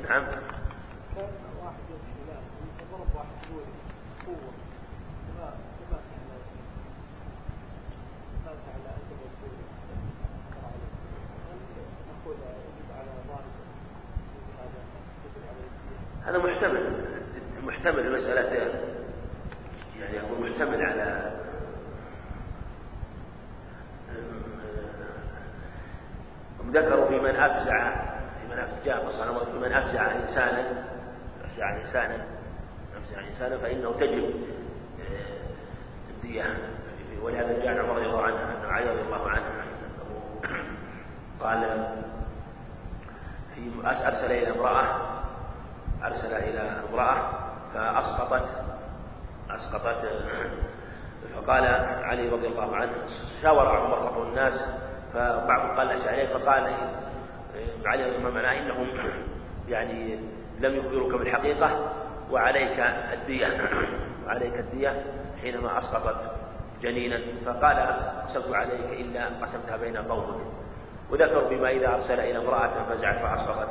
[0.08, 0.24] نعم
[16.26, 17.04] هذا محتمل
[17.66, 18.40] محتمل المسألة
[20.00, 21.32] يعني يكون محتمل على
[26.72, 28.17] ذكروا في من أفزع
[28.59, 30.85] أفزع في من أفزع إنسانا
[31.44, 32.27] أفزع إنسانا
[32.97, 34.35] أفزع إنسانا فإنه تجب
[36.11, 36.57] الدية
[37.23, 39.44] ولهذا جاء عمر رضي الله عنه أن علي رضي الله عنه
[41.40, 41.87] قال
[43.55, 44.97] في أرسل إلى امرأة
[46.05, 47.31] أرسل إلى امرأة
[47.75, 48.49] فأسقطت
[49.51, 50.09] أسقطت
[51.37, 51.64] فقال
[52.05, 52.92] علي رضي الله عنه
[53.42, 54.61] شاور عمر الناس
[55.14, 56.75] فبعض قال عليه فقال
[57.87, 58.87] علي ما معناه إنهم
[59.68, 60.18] يعني
[60.61, 61.92] لم يخبروك بالحقيقة
[62.31, 62.81] وعليك
[63.12, 63.68] الدية
[64.27, 65.05] وعليك الدية
[65.42, 66.31] حينما أسقطت
[66.83, 67.21] جنينا.
[67.47, 67.77] فقال
[68.29, 70.40] قسمت عليك إلا قسمتها بين قومك.
[71.11, 73.68] وذكروا بما إذا أرسل إلى امرأة فزعت فأسقطت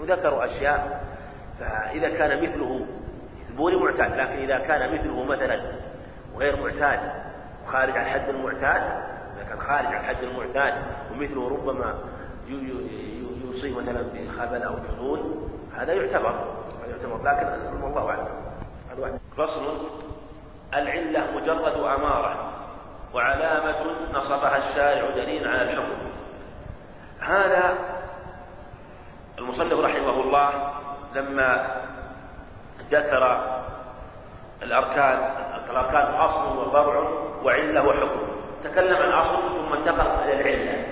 [0.00, 1.04] وذكروا أشياء
[1.60, 2.86] فإذا كان مثله
[3.50, 5.60] البوري معتاد لكن إذا كان مثله مثلا
[6.36, 7.00] غير معتاد
[7.66, 8.82] وخارج عن حد المعتاد
[9.36, 10.74] إذا كان خارج عن حد المعتاد
[11.12, 11.94] ومثله ربما
[12.50, 16.34] يصيب مثلا بخبل أو جنون هذا يعتبر
[16.82, 19.20] هذا يعتبر لكن والله أعلم.
[19.36, 19.88] فصل.
[20.74, 22.52] العلة مجرد أمارة
[23.14, 23.76] وعلامة
[24.12, 26.10] نصبها الشارع دليل على الحكم.
[27.20, 27.78] هذا
[29.38, 30.72] المصنف رحمه الله
[31.14, 31.76] لما
[32.90, 33.50] ذكر
[34.62, 35.30] الأركان
[35.70, 37.08] الأركان أصل وفرع
[37.44, 38.20] وعلة وحكم.
[38.64, 40.84] تكلم عن أصل ثم انتقل إلى العلة.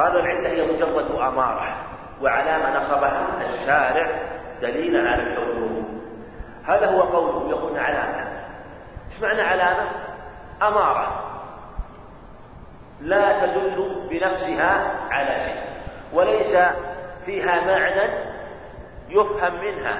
[0.00, 1.76] قال العلة هي مجرد أمارة
[2.22, 4.10] وعلامة نصبها الشارع
[4.62, 5.84] دليلا على الحكم
[6.64, 8.30] هذا هو قوله يقول علامة.
[9.12, 9.90] إيش معنى علامة؟
[10.62, 11.24] أمارة.
[13.00, 15.62] لا تدل بنفسها على شيء
[16.12, 16.56] وليس
[17.26, 18.30] فيها معنى
[19.08, 19.98] يفهم منها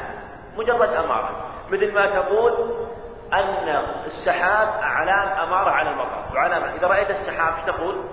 [0.56, 1.46] مجرد أمارة.
[1.70, 2.52] مثل ما تقول
[3.32, 6.24] أن السحاب علام أمارة على المطر.
[6.34, 8.04] وعلامة إذا رأيت السحاب إيش تقول؟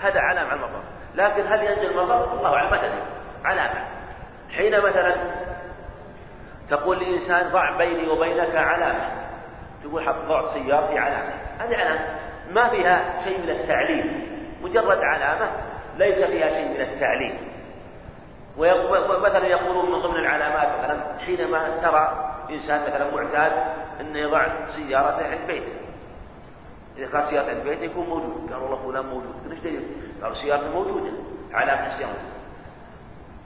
[0.00, 0.95] هذا علام على المطر.
[1.16, 3.02] لكن هل ينزل المطر؟ الله أعلم ما تدري.
[3.44, 3.84] علامة.
[4.56, 5.14] حين مثلا
[6.70, 9.08] تقول لإنسان ضع بيني وبينك علامة.
[9.84, 11.32] تقول حط ضعت سيارتي علامة.
[11.58, 12.06] هذه علامة.
[12.50, 14.26] ما فيها شيء من التعليم
[14.62, 15.50] مجرد علامة
[15.96, 17.38] ليس فيها شيء من التعليم
[18.56, 23.52] ومثلا يقولون من ضمن العلامات مثلا حينما ترى إنسان مثلا معتاد
[24.00, 25.85] إنه يضع سيارته عند بيته.
[26.98, 28.52] إذا كانت سيارته عند بيته يكون موجود.
[28.52, 29.34] قال والله فلان موجود.
[29.50, 29.88] إيش دليل؟
[30.22, 31.12] قالوا سيارته موجوده
[31.52, 32.12] علامة السياره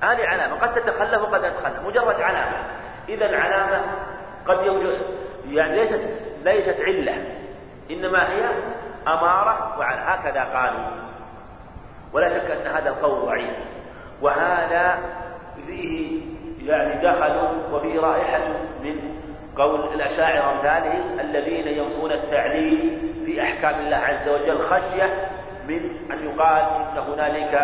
[0.03, 0.55] هذه علامة.
[0.61, 1.87] قد تتخلف وقد تتخلف.
[1.87, 2.57] مجرد علامة.
[3.09, 3.83] إذا العلامة
[4.47, 5.01] قد يوجد.
[5.49, 6.11] يعني ليست
[6.45, 7.25] ليست علة.
[7.91, 8.51] إنما هي
[9.07, 10.91] أمارة وعلى هكذا قالوا.
[12.13, 13.57] ولا شك أن هذا القول ضعيف.
[14.23, 14.99] وهذا
[15.67, 16.21] فيه
[16.63, 18.49] يعني دخل وفيه رائحة
[18.83, 19.21] من
[19.57, 25.29] قول الأشاعرة أمثالهم الذين ينفون التعليل في أحكام الله عز وجل خشية
[25.69, 27.55] من أن يقال إن هنالك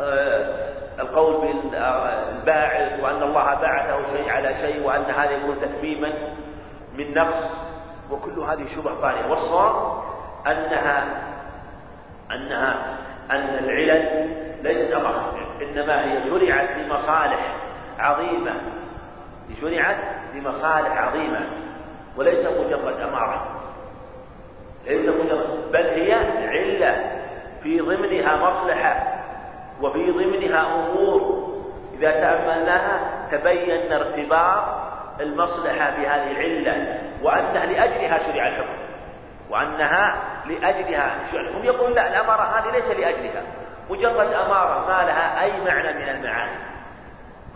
[0.00, 6.12] آه، القول بالباعث وأن الله باعثه شيء على شيء وأن هذا يكون تتميما
[6.94, 7.50] من نقص
[8.10, 9.30] وكل هذه شبه طارئة.
[9.30, 10.02] والصواب
[10.46, 11.04] أنها
[12.30, 12.98] أنها
[13.30, 14.28] أن العلل
[14.62, 15.14] ليست أمر
[15.62, 17.54] إنما هي شرعت لمصالح
[17.98, 18.52] عظيمة
[19.60, 19.96] شرعت
[20.34, 21.40] لمصالح عظيمة
[22.16, 23.60] وليس مجرد أمارة.
[24.86, 26.14] ليس مجرد بل هي
[26.48, 27.20] علة
[27.62, 29.22] في ضمنها مصلحة
[29.82, 31.46] وفي ضمنها أمور.
[31.94, 34.64] إذا تأملناها تبين ارتباط
[35.20, 38.76] المصلحة بهذه العلة وأنها لأجلها شرع الحكم
[39.50, 43.42] وأنها لأجلها شرع هم يقول لا الأمارة هذه ليس لأجلها
[43.90, 46.75] مجرد أمارة ما لها أي معنى من المعاني.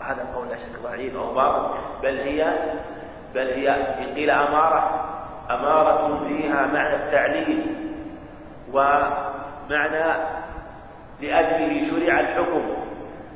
[0.01, 2.53] وهذا القول لا شك ضعيف أو باطل بل هي
[3.33, 5.05] بل هي إن قيل أمارة
[5.49, 7.75] أمارة فيها معنى التعليل
[8.73, 10.13] ومعنى
[11.21, 12.61] لأجله شرع الحكم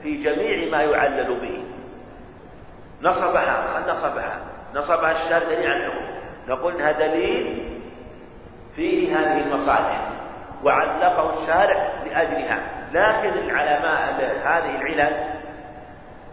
[0.04, 1.64] في جميع ما يعلل به.
[3.02, 4.40] نصبها خل نصبها
[4.76, 6.06] نصبها الشارع دليل عن الحكم.
[6.48, 7.80] نقول انها دليل
[8.76, 10.10] فيه هذه المصالح
[10.64, 12.60] وعلقه الشارع لأجلها
[12.94, 14.14] لكن العلماء
[14.46, 15.35] هذه العلل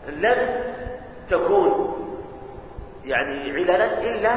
[0.08, 0.64] لن
[1.30, 1.98] تكون
[3.04, 4.34] يعني عللا إلا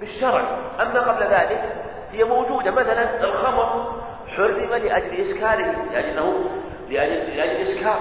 [0.00, 0.42] بالشرع.
[0.80, 1.72] أما قبل ذلك
[2.12, 2.70] هي موجودة.
[2.70, 3.92] مثلا الخمر
[4.36, 6.44] حرم لأجل إسكاره لأنه
[6.88, 8.00] لأجل, لأجل إسكار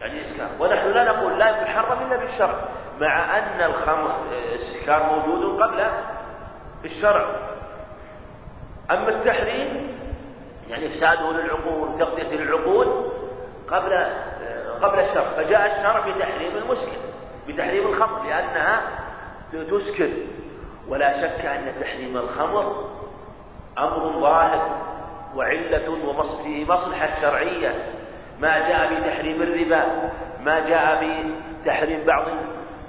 [0.00, 2.54] يعني إسكار ونحن لا نقول لا يحرم إلا بالشرع
[3.00, 4.14] مع أن الخمر
[4.54, 5.86] السكار موجود قبل
[6.84, 7.24] الشرع.
[8.90, 9.98] أما التحريم
[10.68, 13.10] يعني إفساده للعقول وتغذية للعقول
[13.68, 14.06] قبل
[14.82, 16.96] قبل الشرع فجاء الشرع بتحريم المسكر
[17.48, 18.80] بتحريم الخمر لأنها
[19.52, 20.08] تسكر
[20.88, 22.90] ولا شك أن تحريم الخمر
[23.78, 24.68] أمر ظاهر
[25.36, 27.74] وعلة وفيه مصلحة شرعية.
[28.40, 30.10] ما جاء بتحريم الربا
[30.40, 31.04] ما جاء
[31.62, 32.24] بتحريم بعض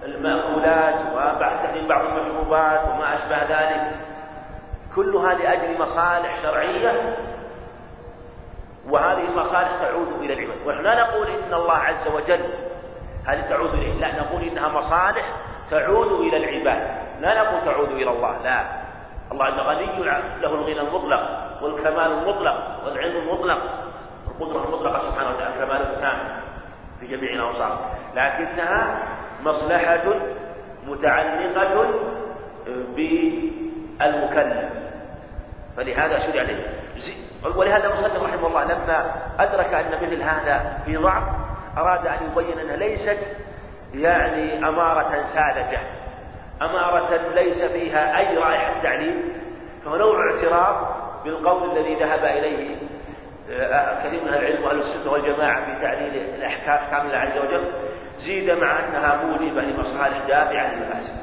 [0.04, 3.92] المأكولات وبعد تحريم بعض المشروبات وما أشبه ذلك.
[4.96, 7.16] كلها لأجل مصالح شرعية
[8.90, 10.58] وهذه المصالح تعود إلى العباد.
[10.68, 12.40] ونحن لا نقول إن الله عز وجل
[13.26, 13.94] هذه تعود إليه.
[13.94, 15.26] لا نقول إنها مصالح
[15.72, 16.88] تعود إلى العباد.
[17.20, 18.66] لا نقول تعود إلى الله لا.
[19.32, 21.22] الله غني له الغنى المطلق
[21.62, 23.58] والكمال المطلق والعلم المطلق.
[24.28, 26.18] القدرة المطلقة سبحانه وتعالى كمال التام
[27.00, 27.80] في جميع الأوصاف.
[28.16, 29.04] لكنها
[29.44, 30.04] مصلحة
[30.88, 31.94] متعلقة
[32.96, 34.70] بالمكلف.
[35.78, 36.60] فلهذا شرع له
[37.56, 41.24] ولهذا المصنف رحمه الله لما أدرك أن مثل هذا في ضعف
[41.78, 43.20] أراد أن يبين أنها ليست
[43.94, 45.80] يعني أمارة ساذجة.
[46.62, 49.34] أمارة ليس فيها أي رائحة تعليم.
[49.86, 52.76] فهو نوع اعتراض بالقول الذي ذهب إليه
[53.52, 57.72] آه، كثير من العلم وأهل السنة والجماعة في تعليل الأحكام احكام الله عز وجل
[58.18, 61.18] زيد مع أنها موجبة لمصالح دافعة للمفاسد.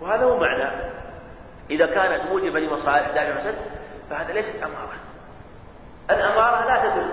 [0.00, 0.70] وهذا هو معنى.
[1.70, 3.77] إذا كانت موجبة لمصالح دافعة للمفاسد
[4.10, 4.94] فهذا ليست أمارة.
[6.10, 7.10] الأمارة لا تدل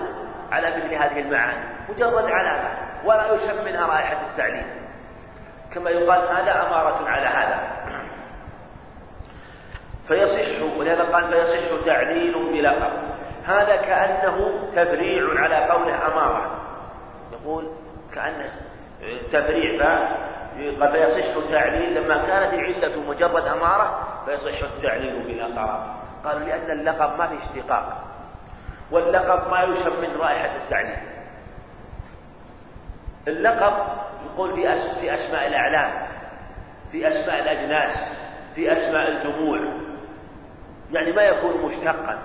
[0.52, 2.68] على مثل هذه المعاني مجرد علامة
[3.04, 4.66] ولا يشم منها رائحة التعليم.
[5.74, 7.60] كما يقال هذا أمارة على هذا.
[10.08, 12.92] فيصح ولهذا قال فيصح تعليل بلقب
[13.46, 16.60] هذا كأنه تفريع على قوله أمارة.
[17.32, 17.70] يقول
[18.14, 18.50] كأنه
[19.32, 19.98] تفريع
[20.80, 27.18] قد يصح التعليل لما كانت العلة مجرد أمارة فيصح التعليل بلا قرار قالوا لأن اللقب
[27.18, 28.02] ما في اشتقاق.
[28.90, 30.98] واللقب ما يشم من رائحة التعليل
[33.28, 33.72] اللقب
[34.26, 34.52] نقول
[35.00, 36.08] في أسماء الأعلام
[36.92, 37.98] في أسماء الأجناس
[38.54, 39.58] في أسماء الجموع.
[40.92, 42.18] يعني ما يكون مشتقا.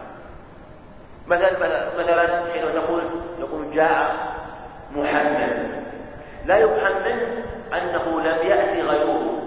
[1.28, 1.52] مثلا
[2.00, 3.04] مثلا حين تقول
[3.40, 4.16] يقول جاء
[4.96, 5.84] محمد.
[6.46, 9.42] لا يفهم منه أنه لم يأتي غيره.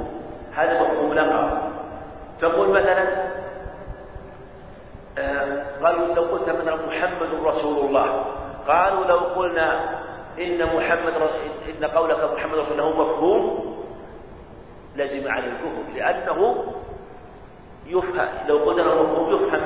[0.57, 1.73] هذا مفهوم لقب.
[2.41, 3.07] تقول مثلا
[5.83, 8.25] قالوا لو قلت مثلا محمد رسول الله
[8.69, 10.01] قالوا لو قلنا
[10.39, 11.15] إن محمد
[11.69, 13.75] إن قولك محمد رسول الله مفهوم
[14.97, 16.65] لزم على الكفر لأنه
[17.87, 19.61] يفهم لو قلنا مفهوم يفهم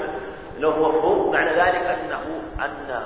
[0.58, 1.32] لو هو مفهوم.
[1.32, 2.20] معنى ذلك أنه
[2.64, 3.02] أن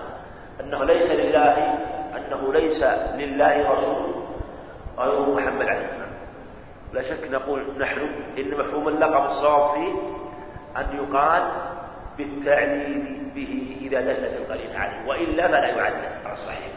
[0.60, 1.78] أنه ليس لله
[2.16, 2.82] أنه ليس
[3.14, 4.14] لله رسول
[4.98, 6.12] غير محمد عليه السلام.
[6.92, 8.00] لا شك نقول نحن
[8.38, 9.92] إن مفهوم اللقب الصواب فيه
[10.76, 11.42] أن يقال
[12.18, 16.72] بالتعليل به إذا دلت القرينة عليه وإلا فلا يعلل على الصحيح.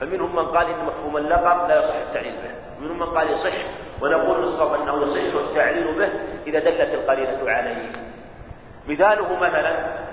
[0.00, 2.78] فمنهم من قال إن مفهوم اللقب لا يصح التعليل به.
[2.78, 3.54] ومنهم من قال يصح
[4.02, 6.10] ونقول الصواب أنه يصح التعليل به
[6.46, 7.92] إذا دلت القرينة عليه.
[8.88, 10.06] مثاله مثلا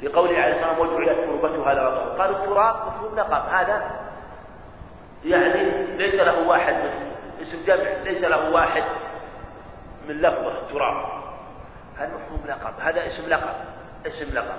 [0.00, 3.48] في قوله عليه الصلاة والسلام وجعلت تربتها لغطاء قالوا التراب مفهوم لقب.
[3.48, 4.06] هذا
[5.24, 6.90] يعني ليس له واحد من
[7.40, 8.82] اسم جمع ليس له واحد
[10.08, 11.15] من لفظة تراب
[11.98, 13.54] هذا مفهوم لقب؟ هذا اسم لقب.
[14.06, 14.58] اسم لقب.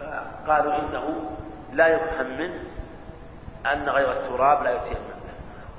[0.00, 1.30] فقالوا إنه
[1.72, 2.64] لا يفهم منه
[3.72, 5.16] أن غير التراب لا يتيمم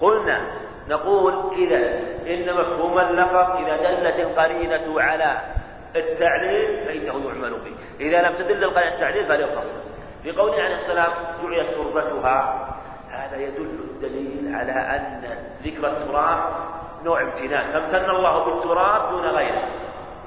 [0.01, 0.41] قلنا
[0.87, 1.99] نقول إذا
[2.33, 5.41] إن مفهوم اللقب إذا دلت القرينة على
[5.95, 7.75] التعليل فإنه يعمل به.
[7.99, 9.65] إذا لم تدل القرينة التعليل فلا يفهم
[10.23, 11.09] في قوله عليه السلام
[11.43, 12.67] جعلت تربتها.
[13.11, 15.23] هذا يدل الدليل على أن
[15.63, 16.39] ذكر التراب
[17.03, 17.71] نوع امتنان.
[17.71, 19.63] فامتن الله بالتراب دون غيره.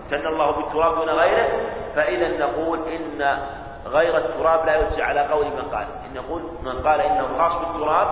[0.05, 1.49] امتن الله بالتراب دون غيره
[1.95, 3.39] فإذا نقول إن
[3.87, 5.87] غير التراب لا يجزى على قول من قال.
[6.07, 8.09] إن نقول من قال إنه خاص بالتراب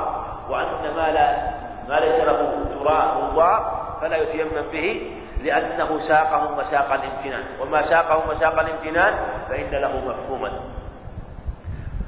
[0.51, 7.45] وأن ما لا ما ليس له تراب مضاء فلا يتيمم به لأنه ساقه مساق الامتنان.
[7.61, 9.15] وما ساقه مساق الامتنان
[9.49, 10.51] فإن له مفهوما.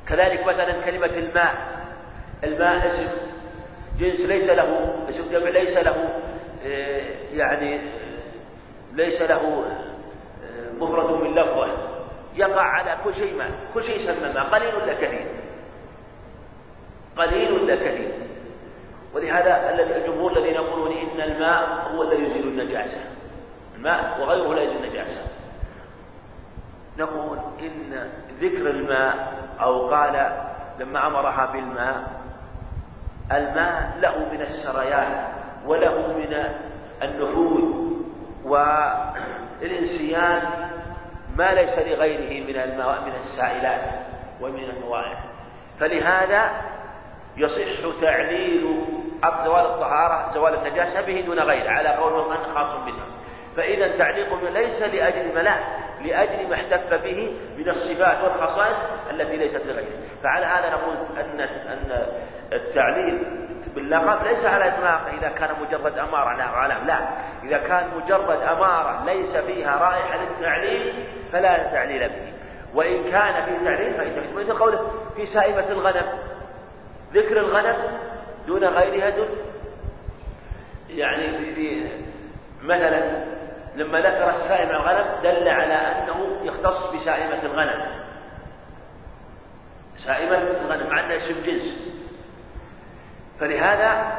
[0.08, 1.54] كذلك مثلا كلمة الماء.
[2.44, 3.10] الماء اسم
[3.98, 6.08] جنس ليس له اسم جمع ليس له.
[7.32, 7.80] يعني
[8.92, 11.68] ليس له آه، مفرد من لفظه
[12.34, 15.26] يقع على كل شيء ماء كل شيء يسمى ماء قليل ولا كثير
[17.16, 18.30] قليل ولا كثير
[19.14, 23.00] ولهذا الجمهور الذين يقولون إن الماء هو الذي يزيل النجاسة.
[23.76, 25.30] الماء وغيره لا يزيل النجاسة.
[26.98, 30.44] نقول إن ذكر الماء أو قال
[30.78, 32.20] لما أمرها بالماء
[33.32, 35.39] الماء له من السريان.
[35.66, 36.44] وله من
[37.02, 37.90] النفوذ
[39.60, 40.42] والانسيان
[41.36, 42.56] ما ليس لغيره من
[43.06, 43.80] من السائلات
[44.40, 45.18] ومن الموائع
[45.80, 46.50] فلهذا
[47.36, 48.84] يصح تعليل
[49.44, 53.04] زوال الطهارة زوال النجاسة به دون غيره على قول من خاص بنا
[53.56, 55.64] فإذا تعليق ليس لأجل ملاك
[56.04, 58.76] لأجل ما احتف به من الصفات والخصائص
[59.10, 59.98] التي ليست لغيره.
[60.22, 62.06] فعلى هذا نقول أن أن
[62.52, 63.40] التعليل
[63.74, 66.98] باللقب ليس على إطلاق إذا كان مجرد أمارة لا علم لا
[67.44, 72.32] إذا كان مجرد أمارة ليس فيها رائحة للتعليل فلا تعليل به.
[72.74, 76.06] وإن كان فيه تعليل فإنه مثل قوله في سائمة الغنم.
[77.12, 77.76] ذكر الغنم
[78.46, 79.28] دون غيرها دون.
[80.88, 81.88] يعني في
[82.62, 83.24] مثلا
[83.76, 87.86] لما ذكر السائمة الغنم دل على أنه يختص بسائمة الغنم.
[90.06, 91.99] سائمة الغنم مع أنها اسم جنس.
[93.40, 94.12] فلهذا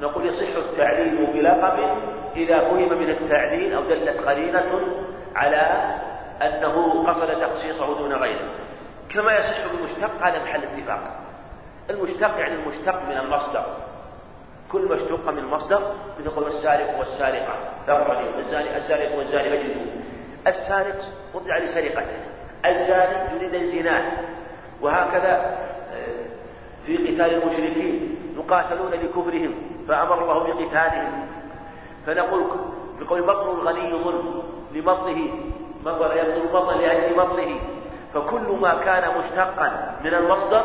[0.00, 1.98] نقول يصح التعليل بلقب
[2.36, 4.80] إذا فهم من التعليل أو دلت قرينة
[5.36, 5.94] على
[6.42, 8.48] أنه قصد تخصيصه دون غيره.
[9.10, 11.20] كما يصح بالمشتق هذا محل اتفاق.
[11.90, 13.64] المشتق يعني المشتق من المصدر.
[14.72, 17.54] كل ما اشتق من مصدر مثل قول السارق والسارقة.
[17.86, 19.86] فاقتلوا الزاني السارق والزاني فاجلدوه
[20.46, 20.96] السارق
[21.34, 22.16] رد عليه سرقته
[22.66, 24.02] الزاني يريد الزنا
[24.80, 25.56] وهكذا
[25.92, 26.26] آه،
[26.86, 28.23] في قتال المشركين.
[28.36, 29.54] يقاتلون لكفرهم
[29.88, 31.26] فأمر الله بقتالهم.
[32.06, 32.44] فنقول
[33.00, 34.42] بقول بطل الغني ظلم
[34.74, 35.30] لبطله
[35.84, 37.60] مطر يبطل بطل لأجل بطله
[38.14, 40.62] فكل ما كان مشتقا من المصدر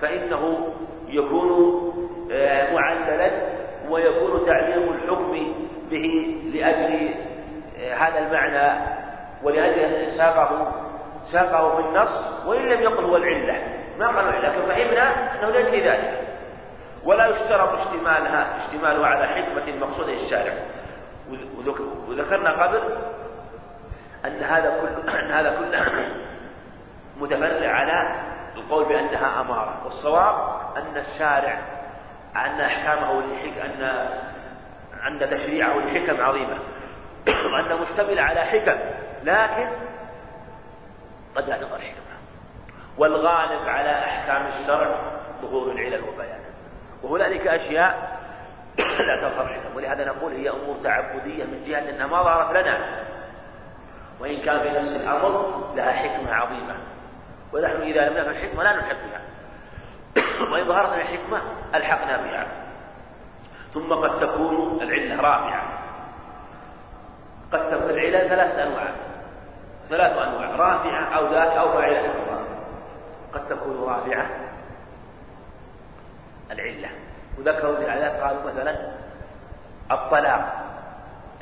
[0.00, 0.68] فإنه
[1.08, 1.92] يكون
[2.32, 3.30] آه، معللا
[3.90, 5.54] ويكون تعليم الحكم
[5.90, 7.14] به لأجل
[7.80, 8.80] آه، هذا المعنى
[9.42, 10.72] ولأجل ساقه
[11.32, 13.62] ساقه بالنص وإن لم يقل هو العلة.
[13.98, 16.35] ما قالوا العلة لكن فهمنا أنه لأجل ذلك
[17.06, 20.52] ولا يشترط اشتمالها اشتمالها على حكمة مقصودة الشارع.
[22.08, 22.82] وذكرنا قبل
[24.24, 25.84] أن هذا كله أن هذا كله
[27.20, 28.14] متفرع على
[28.56, 29.84] القول بأنها أمارة.
[29.84, 30.34] والصواب
[30.76, 31.58] أن الشارع
[32.36, 33.22] أن أحكامه
[33.64, 33.82] أن
[35.06, 36.58] أن تشريعه لحكم عظيمة.
[37.52, 38.78] وأنه مشتمل على حكم
[39.24, 39.68] لكن
[41.36, 42.16] قد لا تظهر حكمة
[42.98, 44.96] والغالب على أحكام الشرع
[45.42, 46.45] ظهور العلل وبيانه
[47.02, 48.18] وهنالك أشياء
[48.78, 49.76] لا تظهر حكم.
[49.76, 52.78] ولهذا نقول هي أمور تعبدية من جهة أنها ما ظهرت لنا.
[54.20, 56.74] وإن كان في نفس الأمر لها حكمة عظيمة.
[57.52, 59.20] ونحن إذا لم نفهم الحكمة لا نلحق بها.
[60.52, 61.42] وإن ظهرت لنا الحكمة
[61.74, 62.46] ألحقنا بها.
[63.74, 65.62] ثم قد تكون العلة رابعة.
[67.52, 68.88] قد تكون العلة ثلاثة أنواع.
[69.88, 70.50] ثلاث أنواع.
[70.50, 72.14] رافعة أو ذات أو فاعلة
[73.34, 74.26] قد تكون رافعة
[76.50, 76.88] العلة.
[77.38, 78.76] وذكروا العادات قالوا مثلا
[79.90, 80.66] الطلاق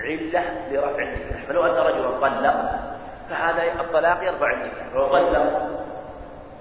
[0.00, 1.44] علة لرفع النكاح.
[1.48, 2.70] فلو أن رجلا طلق
[3.30, 4.86] فهذا الطلاق يرفع النكاح.
[4.92, 5.70] فهو طلق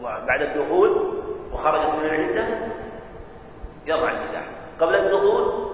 [0.02, 1.20] وبعد الدخول
[1.52, 2.46] وخرجت من العدة
[3.86, 4.44] يرفع النكاح.
[4.80, 5.72] قبل الدخول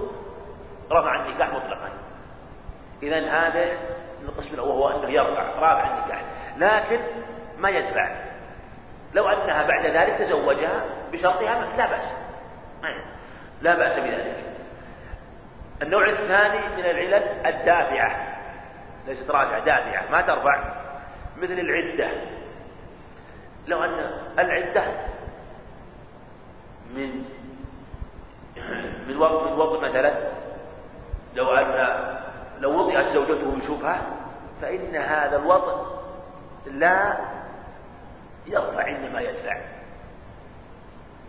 [0.91, 1.89] رفع النكاح مطلقا.
[3.03, 3.65] إذا هذا
[4.23, 6.23] القسم الأول وهو أنه يرفع رافع النكاح.
[6.57, 6.99] لكن
[7.57, 8.15] ما يدفع.
[9.13, 12.28] لو أنها بعد ذلك تزوجها بشرطها لا بأس.
[13.61, 14.43] لا بأس بذلك.
[15.81, 18.37] النوع الثاني من العلل الدافعة.
[19.07, 20.63] ليست راجعة دافعة ما ترفع.
[21.37, 22.09] مثل العدة.
[23.67, 24.83] لو أن العدة
[26.95, 27.23] من
[29.07, 30.13] من وقت من وقت مثلا
[31.35, 31.99] لو أن
[32.59, 34.01] لو وضعت زوجته بشبهة
[34.61, 35.85] فإن هذا الوضع
[36.65, 37.17] لا
[38.47, 39.57] يرفع إنما يدفع.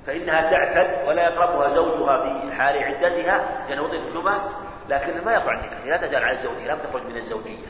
[0.06, 4.50] فإنها تعتد ولا يقربها زوجها في حال عدتها لأن وضعت بشبهة
[4.88, 5.84] لكن ما يرفع النكاح.
[5.86, 7.66] لا تزال على الزوجية لم تخرج من الزوجية.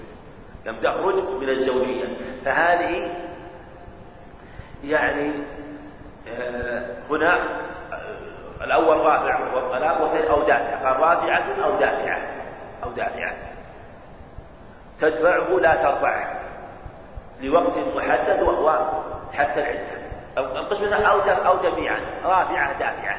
[0.66, 2.04] لم تخرج من الزوجية.
[2.44, 3.14] فهذه
[4.84, 5.32] يعني
[6.28, 12.20] آه، هنا آه، الأول رافع وهو الطلاق والثاني أو دافع قال رافعة أو دافعة
[12.84, 13.34] أو دافعة.
[15.00, 16.40] تدفعه لا ترفعه
[17.40, 18.90] لوقت محدد وهو
[19.32, 19.99] حتى العدة.
[20.38, 22.00] أو القسم أو أو جميعا.
[22.24, 23.16] رافعة دافعة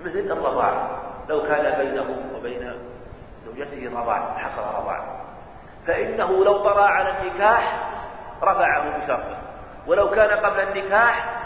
[0.00, 0.88] مثل الرضاع.
[1.28, 2.72] لو كان بينه وبين
[3.46, 5.22] زوجته رضاع حصل رضاع.
[5.86, 7.78] فإنه لو طرى على النكاح
[8.42, 9.36] رفعه بشرطه.
[9.86, 11.42] ولو كان قبل النكاح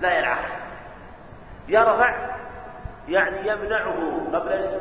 [0.00, 0.62] لا ينعقد.
[1.68, 2.14] يرفع
[3.08, 4.80] يعني يمنعه قبل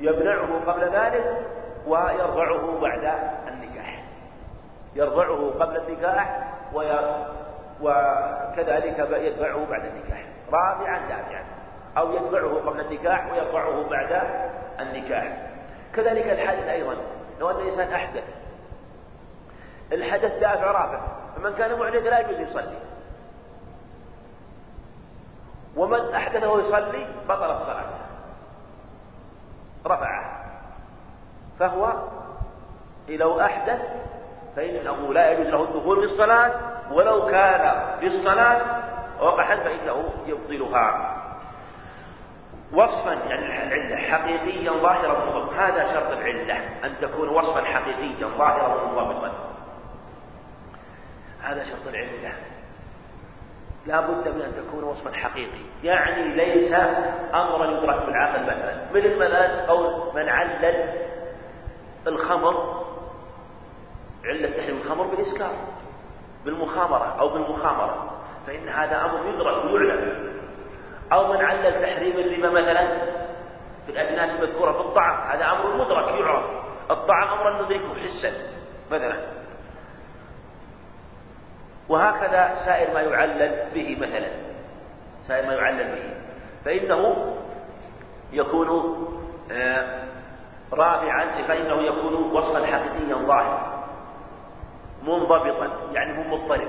[0.00, 1.46] يمنعه قبل ذلك
[1.86, 3.12] ويرفعه بعد
[3.48, 4.02] النكاح.
[4.94, 6.38] يرفعه قبل النكاح
[7.80, 10.24] وكذلك يدفعه بعد النكاح.
[10.52, 11.44] رابعا دافعا
[11.98, 14.22] أو يدفعه قبل النكاح ويرفعه بعد
[14.80, 15.36] النكاح.
[15.94, 16.96] كذلك الحدث أيضا.
[17.40, 18.24] لو أن الإنسان أحدث.
[19.92, 21.00] الحدث دافع رافع.
[21.36, 22.78] فمن كان محدث لا يجوز يصلي.
[25.76, 28.06] ومن أحدثه يصلي بطلت صلاته
[29.86, 30.46] رفعه.
[31.58, 31.92] فهو
[33.08, 33.80] لو أحدث
[34.56, 38.60] فإنه لا يجوز له الدخول في الصلاة ولو كان في الصلاة
[39.20, 41.16] وقحا فإنه يبطلها.
[42.72, 45.56] وصفا يعني العلة حقيقيا ظاهرا منضبطا.
[45.56, 49.32] هذا شرط العلة أن تكون وصفا حقيقيا ظاهرا منضبطا.
[51.42, 52.32] هذا شرط العلة.
[53.86, 56.74] لا بد من أن تكون وصفا حقيقي يعني ليس
[57.34, 58.92] أمرا يدرك بالعقل مثلا.
[58.94, 60.94] مثل مثلا قول من علل
[62.06, 62.84] الخمر
[64.24, 65.52] علة تحريم الخمر بالإسكار.
[66.46, 68.12] بالمخامرة أو بالمخامرة
[68.46, 70.36] فإن هذا أمر يدرك ويعلم.
[71.12, 72.86] أو من علل تحريم الربا مثلا
[73.86, 76.44] في الأجناس المذكورة في الطعام هذا أمر مدرك يعرف.
[76.90, 78.32] الطعام أمر ندركه حسا
[78.90, 79.16] مثلا.
[81.88, 84.28] وهكذا سائر ما يعلل به مثلا.
[85.28, 86.14] سائر ما يعلل به.
[86.64, 87.34] فإنه
[88.32, 88.96] يكون
[89.52, 90.04] آه،
[90.72, 93.75] رابعا فإنه يكون وصفا حقيقيا ظاهرا.
[95.02, 96.68] منضبطا يعني مو مضطرب.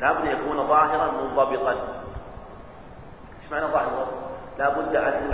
[0.00, 1.72] لابد أن يكون ظاهرا منضبطا.
[3.42, 4.06] إيش معنى ظاهر؟
[4.58, 5.30] لابد أن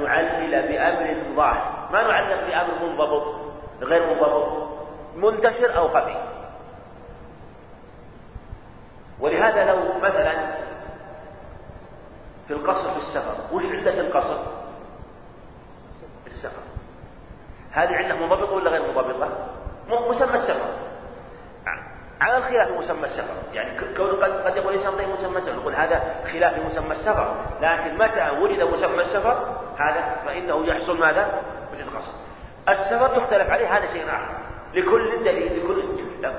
[0.00, 1.88] نعلل بأمر ظاهر.
[1.92, 3.34] ما نعلل بأمر منضبط؟
[3.82, 4.66] غير منضبط.
[5.16, 6.16] منتشر أو خفي
[9.20, 10.56] ولهذا لو مثلا
[12.46, 14.38] في القصر في السفر وش علة القصر؟
[16.26, 16.62] السفر.
[17.72, 19.28] هذه علة منضبطة ولا غير منضبطة؟
[19.88, 20.85] مسمى السفر.
[22.20, 23.54] على الخلاف مسمى السفر.
[23.54, 26.02] يعني كون قد قد يقول الانسان طيب مسمى السفر نقول هذا
[26.32, 27.34] خلاف مسمى السفر.
[27.60, 31.42] لكن متى ولد مسمى السفر؟ هذا فإنه يحصل ماذا؟
[31.72, 32.14] وجد قصد
[32.68, 34.34] السفر يختلف عليه هذا شيء آخر.
[34.74, 35.82] لكل دليل لكل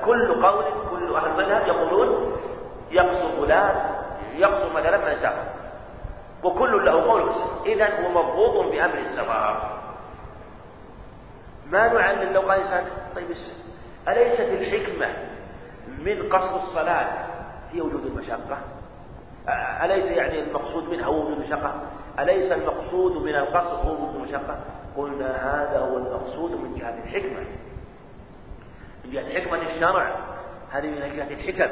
[0.04, 2.36] كل قول كل أهل المذهب يقولون
[2.90, 3.96] يقصد فلان
[4.36, 5.44] يقصر مثلا من سافر.
[6.42, 7.32] وكل له قول
[7.66, 9.78] إذا هو مضبوط بأمر السفر.
[11.70, 12.84] ما نعلم لو قال إنسان
[13.16, 13.26] طيب
[14.08, 15.06] أليست الحكمة
[15.98, 17.26] من قصر الصلاة
[17.72, 18.58] هي وجود المشقة؟
[19.84, 21.74] أليس يعني المقصود منها هو وجود المشقة؟
[22.18, 24.58] أليس المقصود من القصر هو وجود المشقة؟
[24.96, 27.44] قلنا هذا هو المقصود من جهة الحكمة.
[29.04, 30.16] من جهة حكمة الشرع
[30.70, 31.70] هذه من جهة الحكم.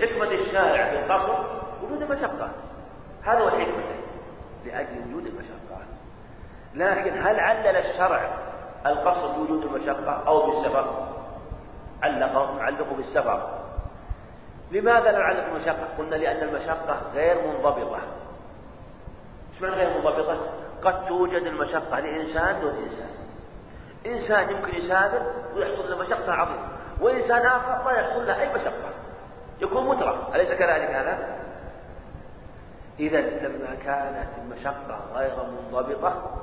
[0.00, 1.44] حكمة الشارع في القصر
[1.82, 2.50] وجود المشقة.
[3.22, 3.82] هذا هو الحكمة
[4.66, 5.60] لأجل وجود المشقة.
[6.74, 8.38] لكن هل علل الشرع
[8.86, 11.09] القصر بوجود المشقة أو بالسفر
[12.02, 13.60] علقوا علقوا بالسفر.
[14.70, 18.00] لماذا نعلق المشقة؟ قلنا لأن المشقة غير منضبطة.
[19.52, 20.38] إيش معنى غير منضبطة؟
[20.82, 23.10] قد توجد المشقة لإنسان دون إنسان.
[24.06, 25.22] إنسان يمكن يسافر
[25.56, 26.68] ويحصل له مشقة عظيمة.
[27.00, 28.90] وإنسان آخر ما يحصل له أي مشقة.
[29.60, 30.34] يكون مترف.
[30.34, 31.40] أليس كذلك هذا؟
[33.00, 36.36] إذا لما كانت المشقة غير منضبطة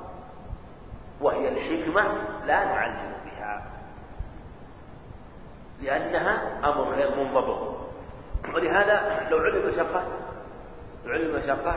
[1.20, 2.02] وهي الحكمة
[2.46, 2.98] لا نعلم.
[2.98, 3.17] بها
[5.82, 7.78] لأنها أمر غير منضبط.
[8.54, 10.02] ولهذا لو علم المشقة
[11.04, 11.74] لو علم المشقة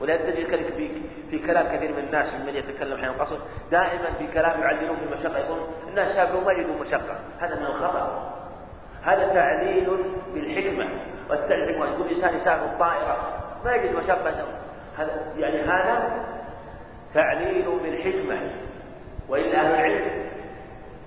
[0.00, 0.90] ولهذا تجد كذلك في
[1.30, 3.36] في كلام كثير من الناس من يتكلم حين القصر
[3.70, 7.18] دائما في كلام يعللون بالمشقة يقول الناس سافروا ما يجدون مشقة.
[7.38, 8.32] هذا من الخطأ.
[9.02, 9.98] هذا تعليل
[10.34, 10.88] بالحكمة
[11.30, 13.16] والتعليل يقول الإنسان يسافر الطائرة
[13.64, 14.46] ما يجد مشقة
[14.98, 16.24] هذا يعني هذا
[17.14, 18.50] تعليل بالحكمة.
[19.28, 20.22] وإلا أهل العلم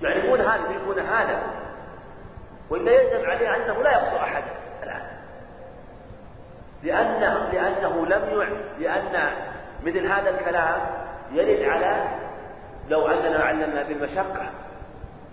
[0.02, 1.65] يعرفون هذا يدركون هذا.
[2.70, 4.50] وإلا يلزم عليه أنه لا يقصر أحدا
[4.82, 5.02] الآن.
[6.82, 8.48] لأنه لأنه لم يع
[8.78, 9.30] لأن
[9.82, 10.80] مثل هذا الكلام
[11.32, 12.08] يرد على
[12.88, 14.50] لو أننا علمنا بالمشقة.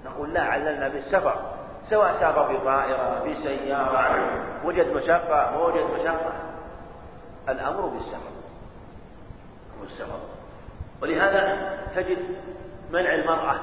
[0.06, 1.42] نقول لا علمنا بالسفر.
[1.90, 4.20] سواء سافر بطائرة بسيارة
[4.66, 6.34] وجد مشقة ما وجد مشقة.
[7.50, 8.32] الأمر بالسفر.
[9.82, 10.20] بالسفر.
[11.02, 12.18] ولهذا تجد
[12.92, 13.56] منع المرأة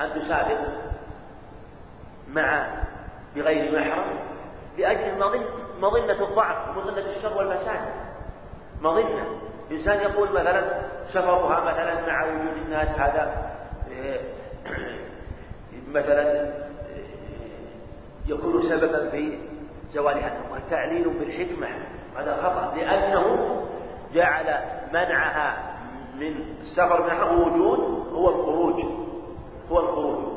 [0.00, 0.58] أن تسافر
[2.28, 2.68] مع
[3.36, 4.18] بغير محرم
[4.78, 5.18] لأجل
[5.80, 7.80] مظنة الضعف ومظنة الشر والفساد.
[8.80, 9.26] مظنة.
[9.70, 10.82] إنسان يقول مثلا
[11.12, 13.52] سفرها مثلا مع وجود الناس هذا
[13.90, 14.20] إيه،
[15.94, 16.52] مثلا إيه،
[18.26, 19.38] يكون سببا في
[19.92, 21.66] زوالها وتعليل بالحكمة.
[22.16, 22.74] هذا خطأ.
[22.76, 23.66] لأنه
[24.14, 24.60] جعل
[24.92, 25.76] منعها
[26.18, 27.78] من السفر نحو وجود
[28.12, 28.84] هو الخروج.
[29.70, 30.35] هو الخروج.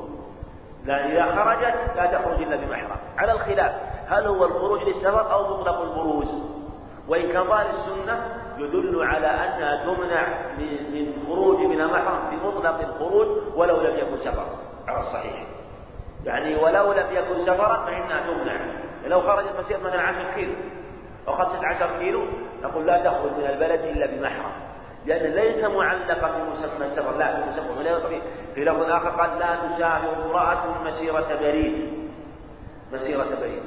[0.85, 2.97] لأن إذا خرجت لا تخرج إلا بمحرم.
[3.17, 3.71] على الخلاف
[4.07, 6.59] هل هو الخروج للسفر أو مطلق البروز؟
[7.07, 10.27] وإن كان ظاهر السنة يدل على أنها تمنع
[10.93, 14.45] من خروج من محرم بمطلق الخروج ولو لم يكن سفر
[14.87, 15.43] على الصحيح.
[16.25, 18.57] يعني ولو لم يكن سفرا فإنها تمنع.
[19.05, 20.53] لو خرجت مسيرة مثلا 10 كيلو
[21.27, 22.21] أو 15 كيلو
[22.63, 24.51] نقول لا تخرج من البلد إلا بمحرم.
[25.05, 27.69] لأن ليس معلقا بمسمى السفر لا بمسمى
[28.55, 32.09] في لفظ آخر قال لا تسافر امرأة مسيرة بريد.
[32.93, 33.63] مسيرة بريد.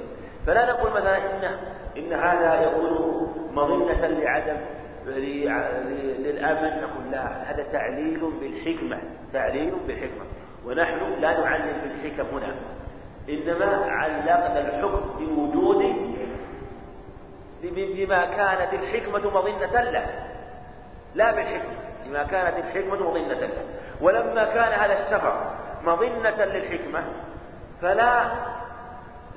[0.46, 1.58] فلا نقول مثلا إن
[1.96, 2.92] إن هذا يكون
[3.52, 4.56] مظنة لعدم
[5.06, 8.98] للأمن نقول لا هذا تعليل بالحكمة
[9.32, 10.24] تعليل بالحكمة.
[10.66, 12.54] ونحن لا نعلل بالحكم هنا.
[13.28, 15.82] إنما علقنا الحكم بوجود
[17.62, 20.31] بما كانت الحكمة مظنة له.
[21.14, 21.74] لا بالحكمة
[22.06, 23.50] لما كانت الحكمة مظنة له
[24.00, 25.34] ولما كان هذا السفر
[25.84, 27.04] مظنة للحكمة
[27.82, 28.24] فلا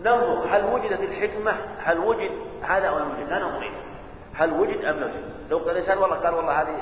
[0.01, 2.31] ننظر هل وجدت الحكمة هل وجد
[2.63, 3.71] هذا أو لم لا ننظر
[4.35, 5.11] هل وجد أم لم
[5.49, 6.75] لو قال الإنسان والله قال والله هذه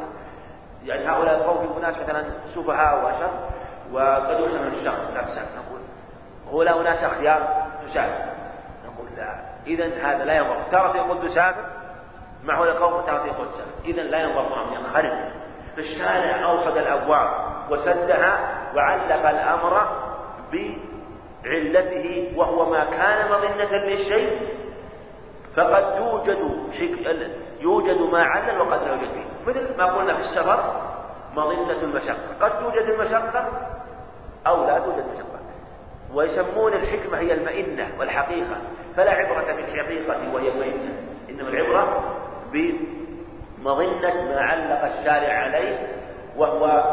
[0.85, 2.23] يعني هؤلاء القوم أناس مثلا
[2.55, 3.29] سفهاء وأشر
[3.91, 4.93] وقد يوصل الشر.
[5.15, 5.81] نفسه نقول
[6.51, 8.25] هؤلاء أناس أخيار تسافر
[8.85, 9.35] نقول لا.
[9.67, 11.65] إذا هذا لا ينظر ترى يقول تسافر
[12.45, 15.11] معه القوم ترى يقول تسافر إذا لا ينظر أن ينخرج.
[15.75, 17.29] فالشارع أوصد الأبواب
[17.69, 19.87] وسدها وعلق الأمر
[20.51, 24.39] بعلته وهو ما كان مظنة للشيء.
[25.55, 26.37] فقد توجد
[27.59, 29.51] يوجد ما علل وقد لا يوجد فيه.
[29.51, 30.81] مثل ما قلنا في السفر
[31.35, 32.17] مظنة المشقة.
[32.41, 33.47] قد توجد المشقة
[34.47, 35.39] أو لا توجد مشقة
[36.13, 38.57] ويسمون الحكمة هي المئنة والحقيقة.
[38.95, 40.93] فلا عبرة بالحقيقة وهي المئنة.
[41.29, 42.03] إنما العبرة
[42.53, 45.87] بمظنة ما علق الشارع عليه
[46.37, 46.83] وهو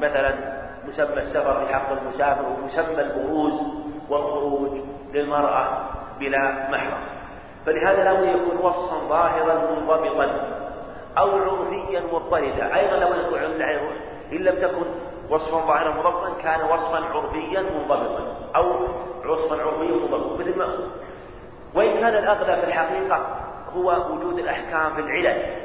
[0.00, 0.34] مثلا
[0.88, 3.62] مسمى السفر في حق المسافر ومسمى البروز
[4.10, 4.80] والخروج
[5.12, 5.78] للمرأة
[6.20, 7.04] بلا محرم.
[7.66, 10.30] فلهذا له يكون وصفا ظاهرا منضبطا
[11.18, 12.76] أو عرفيا مضطردا.
[12.76, 13.40] أيضا لو يكون
[14.32, 14.84] إن لم تكن
[15.30, 18.88] وصفا ظاهرا مضبطا كان وصفا عرفيا منضبطا أو
[19.28, 20.38] وصفا عرفيا منضبطا.
[20.38, 20.66] مثل ما
[21.74, 23.26] وإن كان الأغلب في الحقيقة
[23.74, 25.56] هو وجود الأحكام في العلل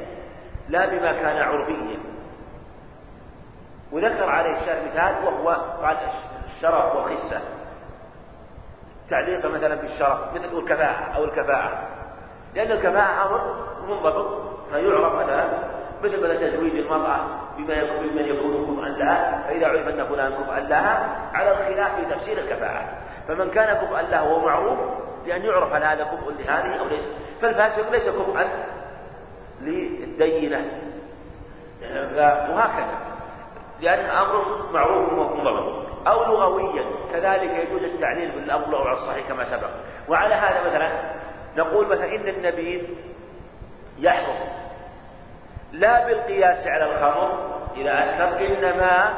[0.68, 1.98] لا بما كان عرفيا
[3.92, 5.48] وذكر عليه الشارع مثال وهو
[5.82, 5.96] قال
[6.56, 7.40] الشرف والخسة.
[9.10, 11.88] تعليق مثلا بالشرف مثل الكفاءة أو الكفاءة
[12.54, 14.42] لأن الكفاءة أمر منضبط
[14.72, 15.48] فيعرف مثلا
[16.02, 17.20] مثل مثلا تزويج المرأة
[17.58, 22.14] بما يكون بمن يكون كفءا لها فإذا عرف أن فلان كفءا لها على الخلاف في
[22.14, 22.84] تفسير الكفاءة
[23.28, 24.48] فمن كان كفءا لها وهو
[25.26, 27.04] لأن يعرف هل هذا كفء لهذه أو ليس.
[27.40, 28.48] فالفاسق ليس كفءا
[29.60, 30.66] للدينة.
[32.50, 32.98] وهكذا.
[33.80, 36.84] لأن أمر معروف ومنضبط أو لغويا.
[37.12, 39.70] كذلك يجوز التعليل بالأولى أو الصحيح كما سبق.
[40.08, 40.90] وعلى هذا مثلا
[41.56, 42.82] نقول مثلا إن النبيذ
[43.98, 44.48] يحرم.
[45.72, 49.14] لا بالقياس على الخمر إذا أسلم إنما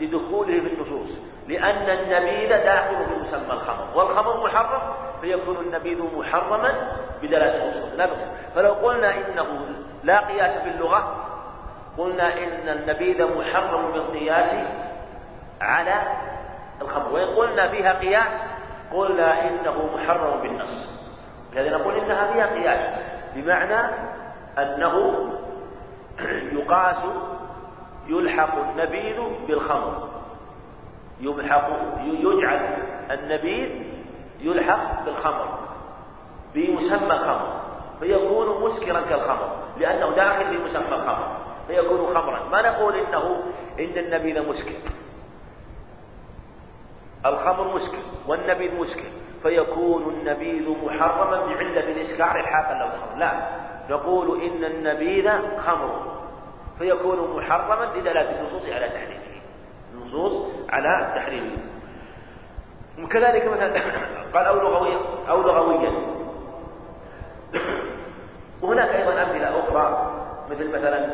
[0.00, 1.29] لدخوله في النصوص.
[1.50, 4.80] لأن النبيذ داخل في مسمى الخمر والخمر محرم
[5.20, 6.92] فيكون النبيذ محرما
[7.22, 8.08] بدلالة النصوص لا
[8.54, 9.46] فلو قلنا إنه
[10.04, 11.26] لا قياس في اللغة
[11.98, 14.68] قلنا إن النبيذ محرم بالقياس
[15.60, 15.94] على
[16.82, 17.12] الخمر.
[17.12, 18.42] وإن قلنا فيها قياس
[18.92, 21.00] قلنا إنه محرم بالنص.
[21.52, 22.80] لذا نقول إنها فيها قياس
[23.34, 23.94] بمعنى
[24.58, 25.26] أنه
[26.58, 26.96] يقاس
[28.06, 29.16] يلحق النبيذ
[29.48, 30.09] بالخمر.
[31.20, 31.68] يلحق
[32.04, 32.60] يجعل
[33.10, 33.82] النبيذ
[34.40, 35.58] يلحق بالخمر
[36.54, 37.60] بمسمى الخمر
[38.00, 42.48] فيكون مسكرا كالخمر لأنه داخل في مسمى الخمر فيكون خمرا.
[42.52, 43.42] ما نقول إنه
[43.78, 44.90] إن النبيذ مسكر.
[47.26, 49.10] الخمر مسكر والنبيذ مسكر.
[49.42, 53.18] فيكون النبيذ محرما بعلة الإسكار الحاقا له الخمر.
[53.18, 53.32] لا
[53.90, 56.20] نقول إن النبيذ خمر.
[56.78, 59.29] فيكون محرما لدلالة النصوص على تحريمه.
[59.94, 60.32] النصوص
[60.70, 61.56] على تحريمه
[63.04, 63.72] وكذلك مثلا
[64.34, 65.92] قال أو لغويا أو لغويا.
[68.62, 70.12] وهناك أيضا أمثلة أخرى
[70.50, 71.06] مثل مثلا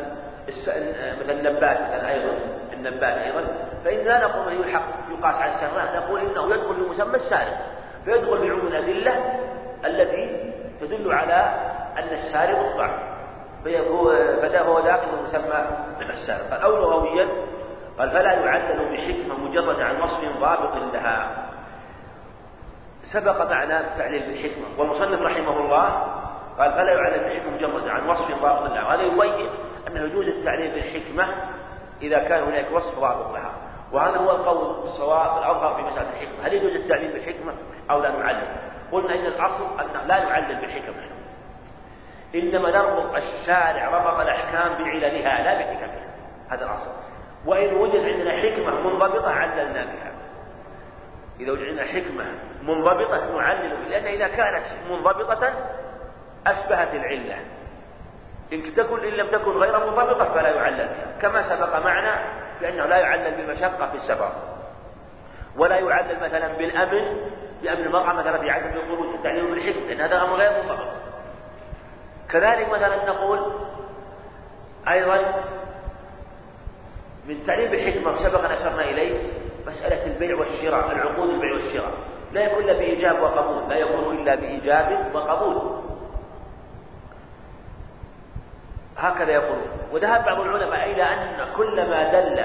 [1.21, 2.37] مثل النبات مثلا أيضا
[2.73, 3.47] النبات أيضا.
[3.85, 7.57] فإن لا نقول أنه يلحق يقاس على السرات نقول إنه يدخل في مسمى السارق
[8.05, 9.39] فيدخل في عموم الأدلة
[9.85, 11.53] التي تدل على
[11.97, 13.07] أن السارق الضعف
[14.53, 15.65] فهو داخل مسمى
[16.09, 17.27] السارق أو لغويا
[17.99, 21.47] قال فلا يعدل بحكمة مجرد عن وصف ضابط لها.
[23.13, 24.65] سبق معنا التعليل بالحكمة.
[24.77, 25.89] والمصنف رحمه الله
[26.57, 28.83] قال فلا يعلل بالحكمة مجرد عن وصف ضابط لها.
[28.83, 29.49] وهذا يبين
[29.87, 31.27] أنه يجوز التعليل بالحكمة
[32.01, 33.51] إذا كان هناك وصف ضابط لها.
[33.91, 36.47] وهذا هو القول الصواب الأظهر في مسألة الحكمة.
[36.47, 37.53] هل يجوز التعليل بالحكمة
[37.91, 38.47] أو لا نعلل؟
[38.91, 41.07] قلنا إن الأصل أن لا نعلل بالحكمة.
[42.35, 46.07] إنما نربط الشارع ربط الأحكام بعللها لا بحكمها
[46.49, 46.91] هذا الأصل.
[47.47, 50.11] وإن وجد عندنا حكمة منضبطة عللنا بها.
[51.39, 52.25] إذا وجد عندنا حكمة
[52.61, 55.53] منضبطة نعلل بها لأن إذا كانت منضبطة
[56.47, 57.35] أشبهت العلة.
[58.53, 61.21] إن تكن إن لم تكن غير منضبطة فلا يعلل بها.
[61.21, 62.19] كما سبق معنا
[62.61, 64.31] بأنه لا يعلل بالمشقة في السفر
[65.57, 67.17] ولا يعلل مثلا بالأمن
[67.63, 70.87] بأمن المرأة مثلا في عدم الخروج التعليل بالحكم لأن هذا أمر غير منضبط.
[72.29, 73.39] كذلك مثلا نقول
[74.87, 75.43] أيضا
[77.27, 79.31] من تعليم بالحكمة سبق أن أشرنا إليه
[79.67, 81.91] مسألة البيع والشراء العقود البيع والشراء.
[82.33, 85.81] لا يكون إلا بإيجاب وقبول لا يكون إلا بإيجاب وقبول.
[88.97, 89.67] هكذا يقولون.
[89.91, 92.39] وذهب بعض العلماء إلى أن كل ما دل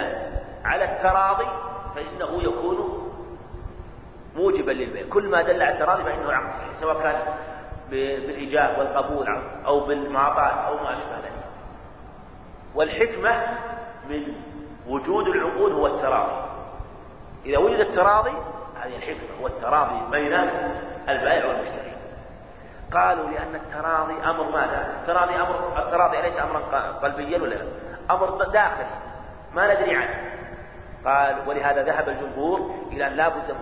[0.64, 1.48] على التراضي
[1.94, 3.08] فإنه يكون
[4.36, 5.02] موجبا للبيع.
[5.10, 7.16] كل ما دل على التراضي فإنه عقد صحيح سواء كان
[7.90, 9.26] بالإيجاب والقبول
[9.66, 11.44] أو بالمعطاء أو ما أشبه ذلك.
[12.74, 13.58] والحكمة
[14.08, 14.51] من
[14.88, 16.42] وجود العقود هو التراضي
[17.46, 18.32] إذا وجد التراضي
[18.82, 20.32] هذه الحكمة هو التراضي بين
[21.08, 21.92] البائع والمشتري
[22.92, 26.60] قالوا لأن التراضي أمر ماذا؟ التراضي أمر التراضي أليس أمرا
[27.02, 27.56] قلبيا ولا
[28.10, 28.86] أمر داخلي
[29.54, 30.32] ما ندري عنه
[31.04, 33.56] قال ولهذا ذهب الجمهور إلى أن لا بد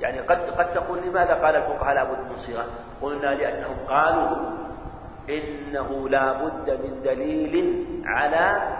[0.00, 2.64] يعني قد قد تقول لماذا قال الفقهاء لا بد من صيغة؟
[3.02, 4.36] قلنا لأنهم قالوا
[5.28, 8.76] إنه لا بد من دليل على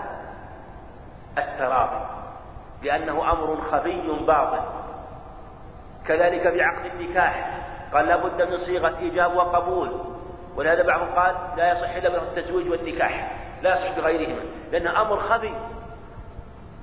[1.37, 2.05] التراضي
[2.83, 4.61] لأنه أمر خفي باطن
[6.07, 7.57] كذلك بعقد النكاح
[7.93, 9.91] قال لا بد من صيغة إيجاب وقبول.
[10.55, 13.31] ولهذا بعضهم قال لا يصح إلا بالتزويج والنكاح
[13.61, 15.53] لا يصح بغيرهما لأنه أمر خفي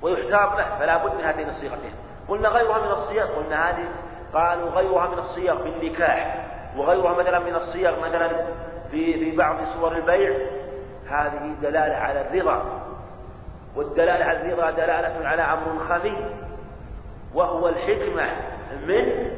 [0.01, 1.93] ويحتاط له فلا بد من هاتين الصيغتين.
[2.27, 3.87] قلنا غيرها من الصيغ قلنا هذه
[4.33, 6.45] قالوا غيرها من الصيغ في النكاح
[6.77, 8.29] وغيرها مثلا من الصيغ مثلا
[8.91, 10.35] في في بعض صور البيع.
[11.09, 12.81] هذه دلالة على الرضا.
[13.75, 16.13] والدلالة على الرضا دلالة على أمر خفي
[17.33, 18.23] وهو الحكمة
[18.87, 19.29] من